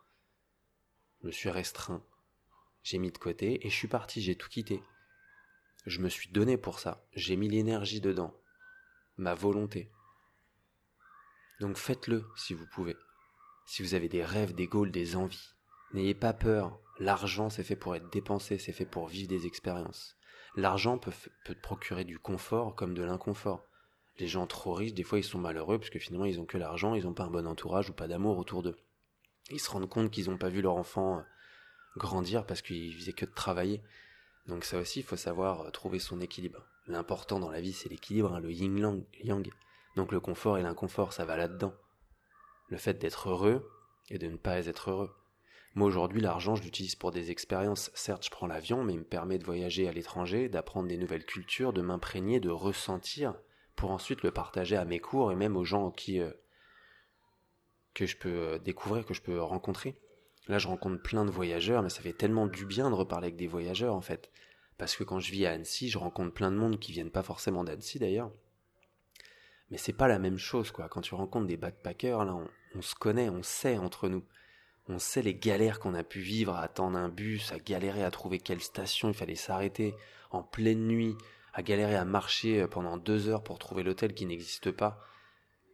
Je 1.20 1.28
me 1.28 1.30
suis 1.30 1.50
restreint. 1.50 2.02
J'ai 2.82 2.98
mis 2.98 3.12
de 3.12 3.18
côté 3.18 3.64
et 3.64 3.70
je 3.70 3.76
suis 3.76 3.86
parti, 3.86 4.20
j'ai 4.20 4.34
tout 4.34 4.48
quitté. 4.48 4.82
Je 5.86 6.00
me 6.00 6.08
suis 6.08 6.28
donné 6.30 6.56
pour 6.56 6.80
ça. 6.80 7.06
J'ai 7.14 7.36
mis 7.36 7.48
l'énergie 7.48 8.00
dedans. 8.00 8.34
Ma 9.16 9.34
volonté. 9.34 9.90
Donc 11.60 11.76
faites-le 11.76 12.24
si 12.36 12.54
vous 12.54 12.66
pouvez. 12.66 12.96
Si 13.64 13.82
vous 13.82 13.94
avez 13.94 14.08
des 14.08 14.24
rêves, 14.24 14.54
des 14.54 14.66
goals, 14.66 14.90
des 14.90 15.16
envies. 15.16 15.54
N'ayez 15.94 16.14
pas 16.14 16.32
peur. 16.32 16.78
L'argent, 16.98 17.50
c'est 17.50 17.62
fait 17.62 17.76
pour 17.76 17.94
être 17.94 18.10
dépensé, 18.10 18.58
c'est 18.58 18.72
fait 18.72 18.86
pour 18.86 19.06
vivre 19.06 19.28
des 19.28 19.46
expériences. 19.46 20.16
L'argent 20.56 20.98
peut, 20.98 21.12
te 21.44 21.52
procurer 21.52 22.04
du 22.04 22.18
confort 22.18 22.74
comme 22.74 22.94
de 22.94 23.02
l'inconfort. 23.02 23.64
Les 24.18 24.26
gens 24.26 24.46
trop 24.46 24.72
riches, 24.72 24.94
des 24.94 25.02
fois, 25.02 25.18
ils 25.18 25.24
sont 25.24 25.38
malheureux 25.38 25.78
parce 25.78 25.90
que 25.90 25.98
finalement, 25.98 26.24
ils 26.24 26.40
ont 26.40 26.46
que 26.46 26.56
l'argent, 26.56 26.94
ils 26.94 27.04
n'ont 27.04 27.12
pas 27.12 27.24
un 27.24 27.30
bon 27.30 27.46
entourage 27.46 27.90
ou 27.90 27.92
pas 27.92 28.08
d'amour 28.08 28.38
autour 28.38 28.62
d'eux. 28.62 28.76
Ils 29.50 29.60
se 29.60 29.70
rendent 29.70 29.88
compte 29.88 30.10
qu'ils 30.10 30.30
n'ont 30.30 30.38
pas 30.38 30.48
vu 30.48 30.62
leur 30.62 30.76
enfant 30.76 31.18
euh, 31.18 31.22
grandir 31.96 32.46
parce 32.46 32.62
qu'ils 32.62 32.94
faisaient 32.94 33.12
que 33.12 33.26
de 33.26 33.34
travailler. 33.34 33.82
Donc 34.48 34.64
ça 34.64 34.78
aussi, 34.78 35.00
il 35.00 35.04
faut 35.04 35.16
savoir 35.16 35.62
euh, 35.62 35.70
trouver 35.70 35.98
son 35.98 36.20
équilibre. 36.20 36.66
L'important 36.86 37.40
dans 37.40 37.50
la 37.50 37.60
vie, 37.60 37.72
c'est 37.72 37.88
l'équilibre, 37.88 38.34
hein, 38.34 38.40
le 38.40 38.52
yin-yang. 38.52 39.50
Donc 39.96 40.12
le 40.12 40.20
confort 40.20 40.58
et 40.58 40.62
l'inconfort, 40.62 41.12
ça 41.12 41.24
va 41.24 41.36
là-dedans. 41.36 41.74
Le 42.68 42.76
fait 42.76 42.94
d'être 42.94 43.28
heureux 43.28 43.68
et 44.08 44.18
de 44.18 44.28
ne 44.28 44.36
pas 44.36 44.66
être 44.66 44.90
heureux. 44.90 45.10
Moi 45.74 45.88
aujourd'hui, 45.88 46.20
l'argent, 46.20 46.54
je 46.54 46.62
l'utilise 46.62 46.94
pour 46.94 47.10
des 47.10 47.30
expériences. 47.30 47.90
Certes, 47.94 48.24
je 48.24 48.30
prends 48.30 48.46
l'avion, 48.46 48.82
mais 48.82 48.94
il 48.94 49.00
me 49.00 49.04
permet 49.04 49.38
de 49.38 49.44
voyager 49.44 49.88
à 49.88 49.92
l'étranger, 49.92 50.48
d'apprendre 50.48 50.88
des 50.88 50.96
nouvelles 50.96 51.26
cultures, 51.26 51.72
de 51.72 51.82
m'imprégner, 51.82 52.40
de 52.40 52.48
ressentir, 52.48 53.34
pour 53.74 53.90
ensuite 53.90 54.22
le 54.22 54.30
partager 54.30 54.76
à 54.76 54.86
mes 54.86 55.00
cours 55.00 55.32
et 55.32 55.36
même 55.36 55.56
aux 55.56 55.64
gens 55.64 55.90
qui 55.90 56.20
euh, 56.20 56.30
que 57.92 58.06
je 58.06 58.16
peux 58.16 58.28
euh, 58.28 58.58
découvrir, 58.58 59.04
que 59.04 59.14
je 59.14 59.20
peux 59.20 59.40
rencontrer. 59.40 59.98
Là, 60.48 60.58
je 60.58 60.68
rencontre 60.68 61.02
plein 61.02 61.24
de 61.24 61.30
voyageurs, 61.30 61.82
mais 61.82 61.88
ça 61.88 62.02
fait 62.02 62.12
tellement 62.12 62.46
du 62.46 62.66
bien 62.66 62.88
de 62.90 62.94
reparler 62.94 63.26
avec 63.26 63.36
des 63.36 63.48
voyageurs, 63.48 63.94
en 63.94 64.00
fait. 64.00 64.30
Parce 64.78 64.94
que 64.94 65.02
quand 65.02 65.18
je 65.18 65.32
vis 65.32 65.46
à 65.46 65.52
Annecy, 65.52 65.88
je 65.88 65.98
rencontre 65.98 66.32
plein 66.32 66.52
de 66.52 66.56
monde 66.56 66.78
qui 66.78 66.92
viennent 66.92 67.10
pas 67.10 67.22
forcément 67.22 67.64
d'Annecy, 67.64 67.98
d'ailleurs. 67.98 68.30
Mais 69.70 69.78
c'est 69.78 69.92
pas 69.92 70.06
la 70.06 70.20
même 70.20 70.38
chose, 70.38 70.70
quoi. 70.70 70.88
Quand 70.88 71.00
tu 71.00 71.14
rencontres 71.14 71.48
des 71.48 71.56
backpackers, 71.56 72.24
là, 72.24 72.38
on, 72.74 72.82
se 72.82 72.94
connaît, 72.94 73.28
on 73.28 73.42
sait 73.42 73.78
entre 73.78 74.08
nous. 74.08 74.22
On 74.88 75.00
sait 75.00 75.22
les 75.22 75.34
galères 75.34 75.80
qu'on 75.80 75.94
a 75.94 76.04
pu 76.04 76.20
vivre 76.20 76.54
à 76.54 76.60
attendre 76.60 76.96
un 76.96 77.08
bus, 77.08 77.50
à 77.50 77.58
galérer 77.58 78.04
à 78.04 78.12
trouver 78.12 78.38
quelle 78.38 78.60
station 78.60 79.08
il 79.08 79.14
fallait 79.14 79.34
s'arrêter, 79.34 79.96
en 80.30 80.44
pleine 80.44 80.86
nuit, 80.86 81.16
à 81.54 81.62
galérer 81.62 81.96
à 81.96 82.04
marcher 82.04 82.62
euh, 82.62 82.68
pendant 82.68 82.96
deux 82.96 83.28
heures 83.28 83.42
pour 83.42 83.58
trouver 83.58 83.82
l'hôtel 83.82 84.14
qui 84.14 84.26
n'existe 84.26 84.70
pas. 84.70 85.02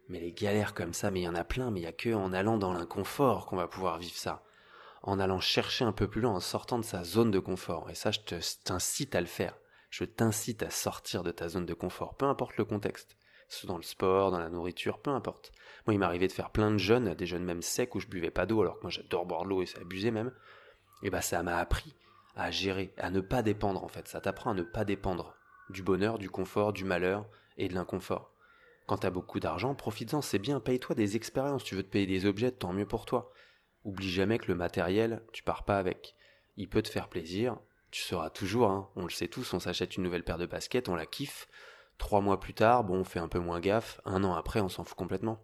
Mais 0.09 0.19
les 0.19 0.31
galères 0.31 0.73
comme 0.73 0.93
ça, 0.93 1.11
mais 1.11 1.19
il 1.19 1.23
y 1.25 1.27
en 1.27 1.35
a 1.35 1.43
plein, 1.43 1.69
mais 1.69 1.81
il 1.81 1.83
y 1.83 1.87
a 1.87 1.91
que 1.91 2.11
en 2.11 2.33
allant 2.33 2.57
dans 2.57 2.73
l'inconfort 2.73 3.45
qu'on 3.45 3.57
va 3.57 3.67
pouvoir 3.67 3.99
vivre 3.99 4.15
ça 4.15 4.43
en 5.03 5.19
allant 5.19 5.39
chercher 5.39 5.85
un 5.85 5.91
peu 5.91 6.07
plus 6.07 6.21
loin, 6.21 6.31
en 6.31 6.39
sortant 6.39 6.79
de 6.79 6.85
sa 6.85 7.03
zone 7.03 7.29
de 7.29 7.39
confort. 7.39 7.89
Et 7.89 7.95
ça, 7.95 8.11
je 8.11 8.19
t'incite 8.63 9.15
à 9.15 9.21
le 9.21 9.27
faire. 9.27 9.57
Je 9.89 10.05
t'incite 10.05 10.63
à 10.63 10.69
sortir 10.69 11.23
de 11.23 11.31
ta 11.31 11.49
zone 11.49 11.65
de 11.65 11.73
confort, 11.73 12.15
peu 12.15 12.25
importe 12.25 12.57
le 12.57 12.65
contexte. 12.65 13.15
Soit 13.49 13.67
dans 13.67 13.77
le 13.77 13.83
sport, 13.83 14.31
dans 14.31 14.39
la 14.39 14.49
nourriture, 14.49 14.99
peu 14.99 15.11
importe. 15.11 15.51
Moi, 15.85 15.93
il 15.93 15.99
m'arrivait 15.99 16.27
de 16.27 16.31
faire 16.31 16.49
plein 16.49 16.71
de 16.71 16.77
jeûnes, 16.77 17.13
des 17.13 17.27
jeûnes 17.27 17.43
même 17.43 17.61
secs 17.61 17.93
où 17.93 17.99
je 17.99 18.07
buvais 18.07 18.31
pas 18.31 18.47
d'eau, 18.47 18.61
alors 18.61 18.77
que 18.77 18.83
moi 18.83 18.89
j'adore 18.89 19.25
boire 19.25 19.43
de 19.43 19.49
l'eau 19.49 19.61
et 19.61 19.67
c'est 19.67 19.79
abusé 19.79 20.09
même. 20.09 20.31
Et 21.03 21.11
bah, 21.11 21.21
ça 21.21 21.43
m'a 21.43 21.57
appris 21.57 21.93
à 22.35 22.49
gérer, 22.49 22.93
à 22.97 23.11
ne 23.11 23.21
pas 23.21 23.43
dépendre 23.43 23.83
en 23.83 23.87
fait. 23.87 24.07
Ça 24.07 24.21
t'apprend 24.21 24.51
à 24.51 24.55
ne 24.55 24.63
pas 24.63 24.85
dépendre 24.85 25.35
du 25.69 25.83
bonheur, 25.83 26.17
du 26.17 26.29
confort, 26.29 26.73
du 26.73 26.85
malheur 26.85 27.25
et 27.57 27.67
de 27.67 27.75
l'inconfort. 27.75 28.31
Quand 28.87 28.97
t'as 28.97 29.11
beaucoup 29.11 29.39
d'argent, 29.39 29.75
profites-en, 29.75 30.21
c'est 30.21 30.39
bien, 30.39 30.59
paye-toi 30.59 30.95
des 30.95 31.15
expériences, 31.15 31.63
tu 31.63 31.75
veux 31.75 31.83
te 31.83 31.89
payer 31.89 32.07
des 32.07 32.25
objets, 32.25 32.51
tant 32.51 32.73
mieux 32.73 32.87
pour 32.87 33.05
toi. 33.05 33.31
Oublie 33.83 34.09
jamais 34.09 34.37
que 34.37 34.47
le 34.47 34.55
matériel, 34.55 35.23
tu 35.33 35.43
pars 35.43 35.63
pas 35.63 35.77
avec. 35.77 36.15
Il 36.55 36.69
peut 36.69 36.81
te 36.81 36.89
faire 36.89 37.09
plaisir, 37.09 37.57
tu 37.91 38.01
seras 38.01 38.29
toujours, 38.29 38.69
hein, 38.69 38.89
on 38.95 39.03
le 39.03 39.09
sait 39.09 39.27
tous, 39.27 39.53
on 39.53 39.59
s'achète 39.59 39.97
une 39.97 40.03
nouvelle 40.03 40.23
paire 40.23 40.37
de 40.37 40.45
baskets, 40.45 40.89
on 40.89 40.95
la 40.95 41.05
kiffe. 41.05 41.47
Trois 41.97 42.21
mois 42.21 42.39
plus 42.39 42.53
tard, 42.53 42.83
bon, 42.83 42.99
on 42.99 43.03
fait 43.03 43.19
un 43.19 43.27
peu 43.27 43.39
moins 43.39 43.59
gaffe. 43.59 44.01
Un 44.05 44.23
an 44.23 44.33
après, 44.33 44.61
on 44.61 44.69
s'en 44.69 44.83
fout 44.83 44.97
complètement. 44.97 45.43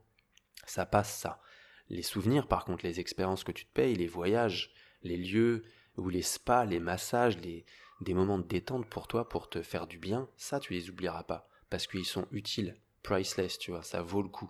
Ça 0.65 0.85
passe, 0.85 1.13
ça. 1.13 1.41
Les 1.89 2.01
souvenirs, 2.01 2.47
par 2.47 2.65
contre, 2.65 2.85
les 2.85 2.99
expériences 2.99 3.43
que 3.43 3.51
tu 3.51 3.65
te 3.65 3.73
payes, 3.73 3.95
les 3.95 4.07
voyages, 4.07 4.73
les 5.03 5.17
lieux, 5.17 5.63
ou 5.97 6.09
les 6.09 6.21
spas, 6.21 6.65
les 6.65 6.79
massages, 6.79 7.37
les, 7.37 7.65
des 8.01 8.13
moments 8.13 8.39
de 8.39 8.47
détente 8.47 8.87
pour 8.87 9.07
toi, 9.07 9.27
pour 9.27 9.49
te 9.49 9.61
faire 9.61 9.87
du 9.87 9.97
bien, 9.97 10.27
ça, 10.37 10.59
tu 10.59 10.73
les 10.73 10.89
oublieras 10.89 11.23
pas. 11.23 11.47
Parce 11.69 11.87
qu'ils 11.87 12.05
sont 12.05 12.27
utiles, 12.31 12.79
priceless, 13.03 13.59
tu 13.59 13.71
vois, 13.71 13.83
ça 13.83 14.01
vaut 14.01 14.21
le 14.21 14.29
coup. 14.29 14.49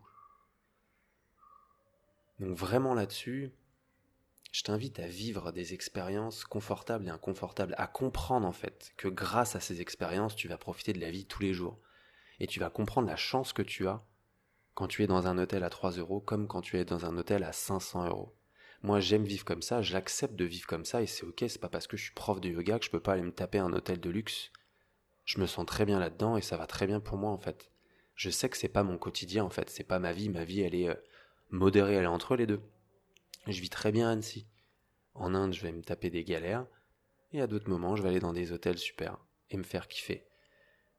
Donc 2.39 2.55
vraiment 2.55 2.93
là-dessus, 2.93 3.51
je 4.51 4.63
t'invite 4.63 4.99
à 4.99 5.07
vivre 5.07 5.51
des 5.51 5.73
expériences 5.73 6.43
confortables 6.43 7.07
et 7.07 7.11
inconfortables, 7.11 7.75
à 7.77 7.87
comprendre 7.87 8.47
en 8.47 8.51
fait 8.51 8.93
que 8.97 9.07
grâce 9.07 9.55
à 9.55 9.59
ces 9.59 9.81
expériences, 9.81 10.35
tu 10.35 10.47
vas 10.47 10.57
profiter 10.57 10.93
de 10.93 10.99
la 10.99 11.11
vie 11.11 11.25
tous 11.25 11.41
les 11.41 11.53
jours. 11.53 11.79
Et 12.39 12.47
tu 12.47 12.59
vas 12.59 12.69
comprendre 12.69 13.07
la 13.07 13.15
chance 13.15 13.53
que 13.53 13.61
tu 13.61 13.87
as 13.87 14.03
quand 14.73 14.87
tu 14.87 15.03
es 15.03 15.07
dans 15.07 15.27
un 15.27 15.37
hôtel 15.37 15.63
à 15.63 15.69
3 15.69 15.91
euros 15.91 16.21
comme 16.21 16.47
quand 16.47 16.61
tu 16.61 16.77
es 16.77 16.85
dans 16.85 17.05
un 17.05 17.17
hôtel 17.17 17.43
à 17.43 17.51
500 17.51 18.07
euros. 18.07 18.33
Moi, 18.81 19.01
j'aime 19.01 19.25
vivre 19.25 19.43
comme 19.43 19.61
ça, 19.61 19.81
j'accepte 19.81 20.35
de 20.35 20.45
vivre 20.45 20.65
comme 20.65 20.85
ça 20.85 21.01
et 21.01 21.05
c'est 21.05 21.25
ok, 21.25 21.43
c'est 21.47 21.59
pas 21.59 21.67
parce 21.67 21.85
que 21.85 21.97
je 21.97 22.03
suis 22.03 22.13
prof 22.13 22.39
de 22.39 22.49
yoga 22.49 22.79
que 22.79 22.85
je 22.85 22.89
peux 22.89 23.01
pas 23.01 23.13
aller 23.13 23.23
me 23.23 23.33
taper 23.33 23.59
un 23.59 23.73
hôtel 23.73 23.99
de 23.99 24.09
luxe. 24.09 24.51
Je 25.25 25.39
me 25.39 25.47
sens 25.47 25.65
très 25.65 25.85
bien 25.85 25.99
là-dedans 25.99 26.37
et 26.37 26.41
ça 26.41 26.55
va 26.55 26.65
très 26.65 26.87
bien 26.87 27.01
pour 27.01 27.17
moi 27.17 27.29
en 27.29 27.37
fait. 27.37 27.71
Je 28.15 28.29
sais 28.29 28.49
que 28.49 28.57
c'est 28.57 28.69
pas 28.69 28.83
mon 28.83 28.97
quotidien 28.97 29.43
en 29.43 29.49
fait, 29.49 29.69
c'est 29.69 29.83
pas 29.83 29.99
ma 29.99 30.13
vie, 30.13 30.29
ma 30.29 30.45
vie 30.45 30.61
elle 30.61 30.75
est 30.75 30.89
euh, 30.89 30.95
modérée, 31.49 31.95
elle 31.95 32.05
est 32.05 32.07
entre 32.07 32.37
les 32.37 32.47
deux. 32.47 32.61
Je 33.51 33.61
vis 33.61 33.69
très 33.69 33.91
bien 33.91 34.09
à 34.09 34.11
Annecy. 34.11 34.45
En 35.15 35.33
Inde, 35.33 35.53
je 35.53 35.61
vais 35.61 35.71
me 35.71 35.81
taper 35.81 36.11
des 36.11 36.23
galères. 36.23 36.67
Et 37.31 37.41
à 37.41 37.47
d'autres 37.47 37.69
moments, 37.69 37.95
je 37.95 38.03
vais 38.03 38.09
aller 38.09 38.19
dans 38.19 38.33
des 38.33 38.51
hôtels 38.51 38.77
super 38.77 39.17
et 39.49 39.57
me 39.57 39.63
faire 39.63 39.87
kiffer. 39.87 40.27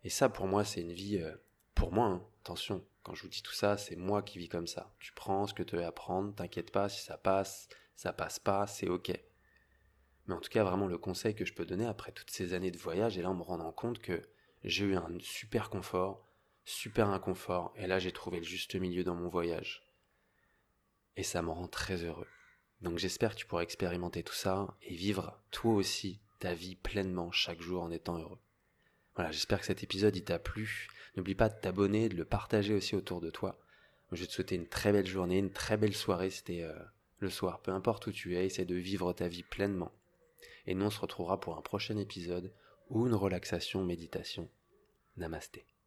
Et 0.03 0.11
ça, 0.11 0.29
pour 0.29 0.47
moi, 0.49 0.65
c'est 0.65 0.81
une 0.81 0.93
vie. 0.93 1.19
Euh, 1.19 1.35
pour 1.75 1.93
moi, 1.93 2.07
hein, 2.07 2.27
attention, 2.43 2.85
quand 3.05 3.15
je 3.15 3.23
vous 3.23 3.29
dis 3.29 3.43
tout 3.43 3.53
ça, 3.53 3.77
c'est 3.77 3.95
moi 3.95 4.23
qui 4.23 4.39
vis 4.39 4.49
comme 4.49 4.67
ça. 4.67 4.93
Tu 4.99 5.13
prends 5.13 5.47
ce 5.47 5.55
que 5.55 5.63
tu 5.63 5.77
veux 5.77 5.85
apprendre, 5.85 6.35
t'inquiète 6.35 6.73
pas, 6.73 6.89
si 6.89 7.03
ça 7.03 7.17
passe, 7.17 7.69
ça 7.95 8.13
passe 8.13 8.39
pas, 8.41 8.67
c'est 8.67 8.89
ok. 8.89 9.13
Mais 10.27 10.35
en 10.35 10.41
tout 10.41 10.51
cas, 10.51 10.65
vraiment, 10.65 10.89
le 10.89 10.99
conseil 10.99 11.35
que 11.35 11.45
je 11.45 11.55
peux 11.55 11.65
donner 11.65 11.87
après 11.87 12.13
toutes 12.13 12.31
ces 12.31 12.53
années 12.53 12.71
de 12.73 12.79
voyage, 12.79 13.17
et 13.17 13.23
là, 13.23 13.31
en 13.31 13.35
me 13.35 13.43
rendant 13.43 13.73
compte 13.73 14.01
que 14.01 14.23
j'ai 14.65 14.85
eu 14.85 14.97
un 14.97 15.09
super 15.21 15.71
confort, 15.71 16.29
super 16.65 17.09
inconfort, 17.11 17.73
et 17.77 17.87
là, 17.87 18.01
j'ai 18.01 18.13
trouvé 18.13 18.39
le 18.39 18.45
juste 18.45 18.75
milieu 18.75 19.05
dans 19.05 19.15
mon 19.15 19.29
voyage. 19.29 19.87
Et 21.17 21.23
ça 21.23 21.43
me 21.43 21.51
rend 21.51 21.69
très 21.69 22.05
heureux. 22.05 22.29
Donc 22.81 22.99
j'espère 22.99 23.35
que 23.35 23.41
tu 23.41 23.47
pourras 23.47 23.63
expérimenter 23.63 24.23
tout 24.23 24.35
ça 24.35 24.77
et 24.83 24.95
vivre 24.95 25.39
toi 25.51 25.75
aussi 25.75 26.21
ta 26.39 26.55
vie 26.55 26.77
pleinement 26.77 27.31
chaque 27.31 27.61
jour 27.61 27.83
en 27.83 27.91
étant 27.91 28.19
heureux. 28.19 28.41
Voilà, 29.15 29.31
j'espère 29.31 29.61
que 29.61 29.67
cet 29.67 29.83
épisode 29.83 30.23
t'a 30.25 30.39
plu. 30.39 30.89
N'oublie 31.17 31.35
pas 31.35 31.49
de 31.49 31.61
t'abonner, 31.61 32.09
de 32.09 32.17
le 32.17 32.25
partager 32.25 32.75
aussi 32.75 32.97
autour 32.97 33.21
de 33.21 33.31
toi. 33.31 33.61
Je 34.13 34.21
vais 34.21 34.27
te 34.27 34.33
souhaiter 34.33 34.57
une 34.57 34.67
très 34.67 34.93
belle 34.93 35.07
journée, 35.07 35.39
une 35.39 35.53
très 35.53 35.77
belle 35.77 35.95
soirée, 35.95 36.31
c'était 36.31 36.63
euh, 36.63 36.75
le 37.19 37.31
soir, 37.31 37.61
peu 37.61 37.71
importe 37.71 38.07
où 38.07 38.13
tu 38.13 38.37
es, 38.37 38.47
essaie 38.47 38.65
de 38.65 38.75
vivre 38.75 39.13
ta 39.13 39.29
vie 39.29 39.43
pleinement. 39.43 39.93
Et 40.67 40.75
nous 40.75 40.87
on 40.87 40.91
se 40.91 41.01
retrouvera 41.01 41.39
pour 41.39 41.57
un 41.57 41.63
prochain 41.63 41.97
épisode 41.97 42.53
ou 42.89 43.07
une 43.07 43.15
relaxation 43.15 43.85
méditation. 43.85 44.49
Namasté. 45.17 45.65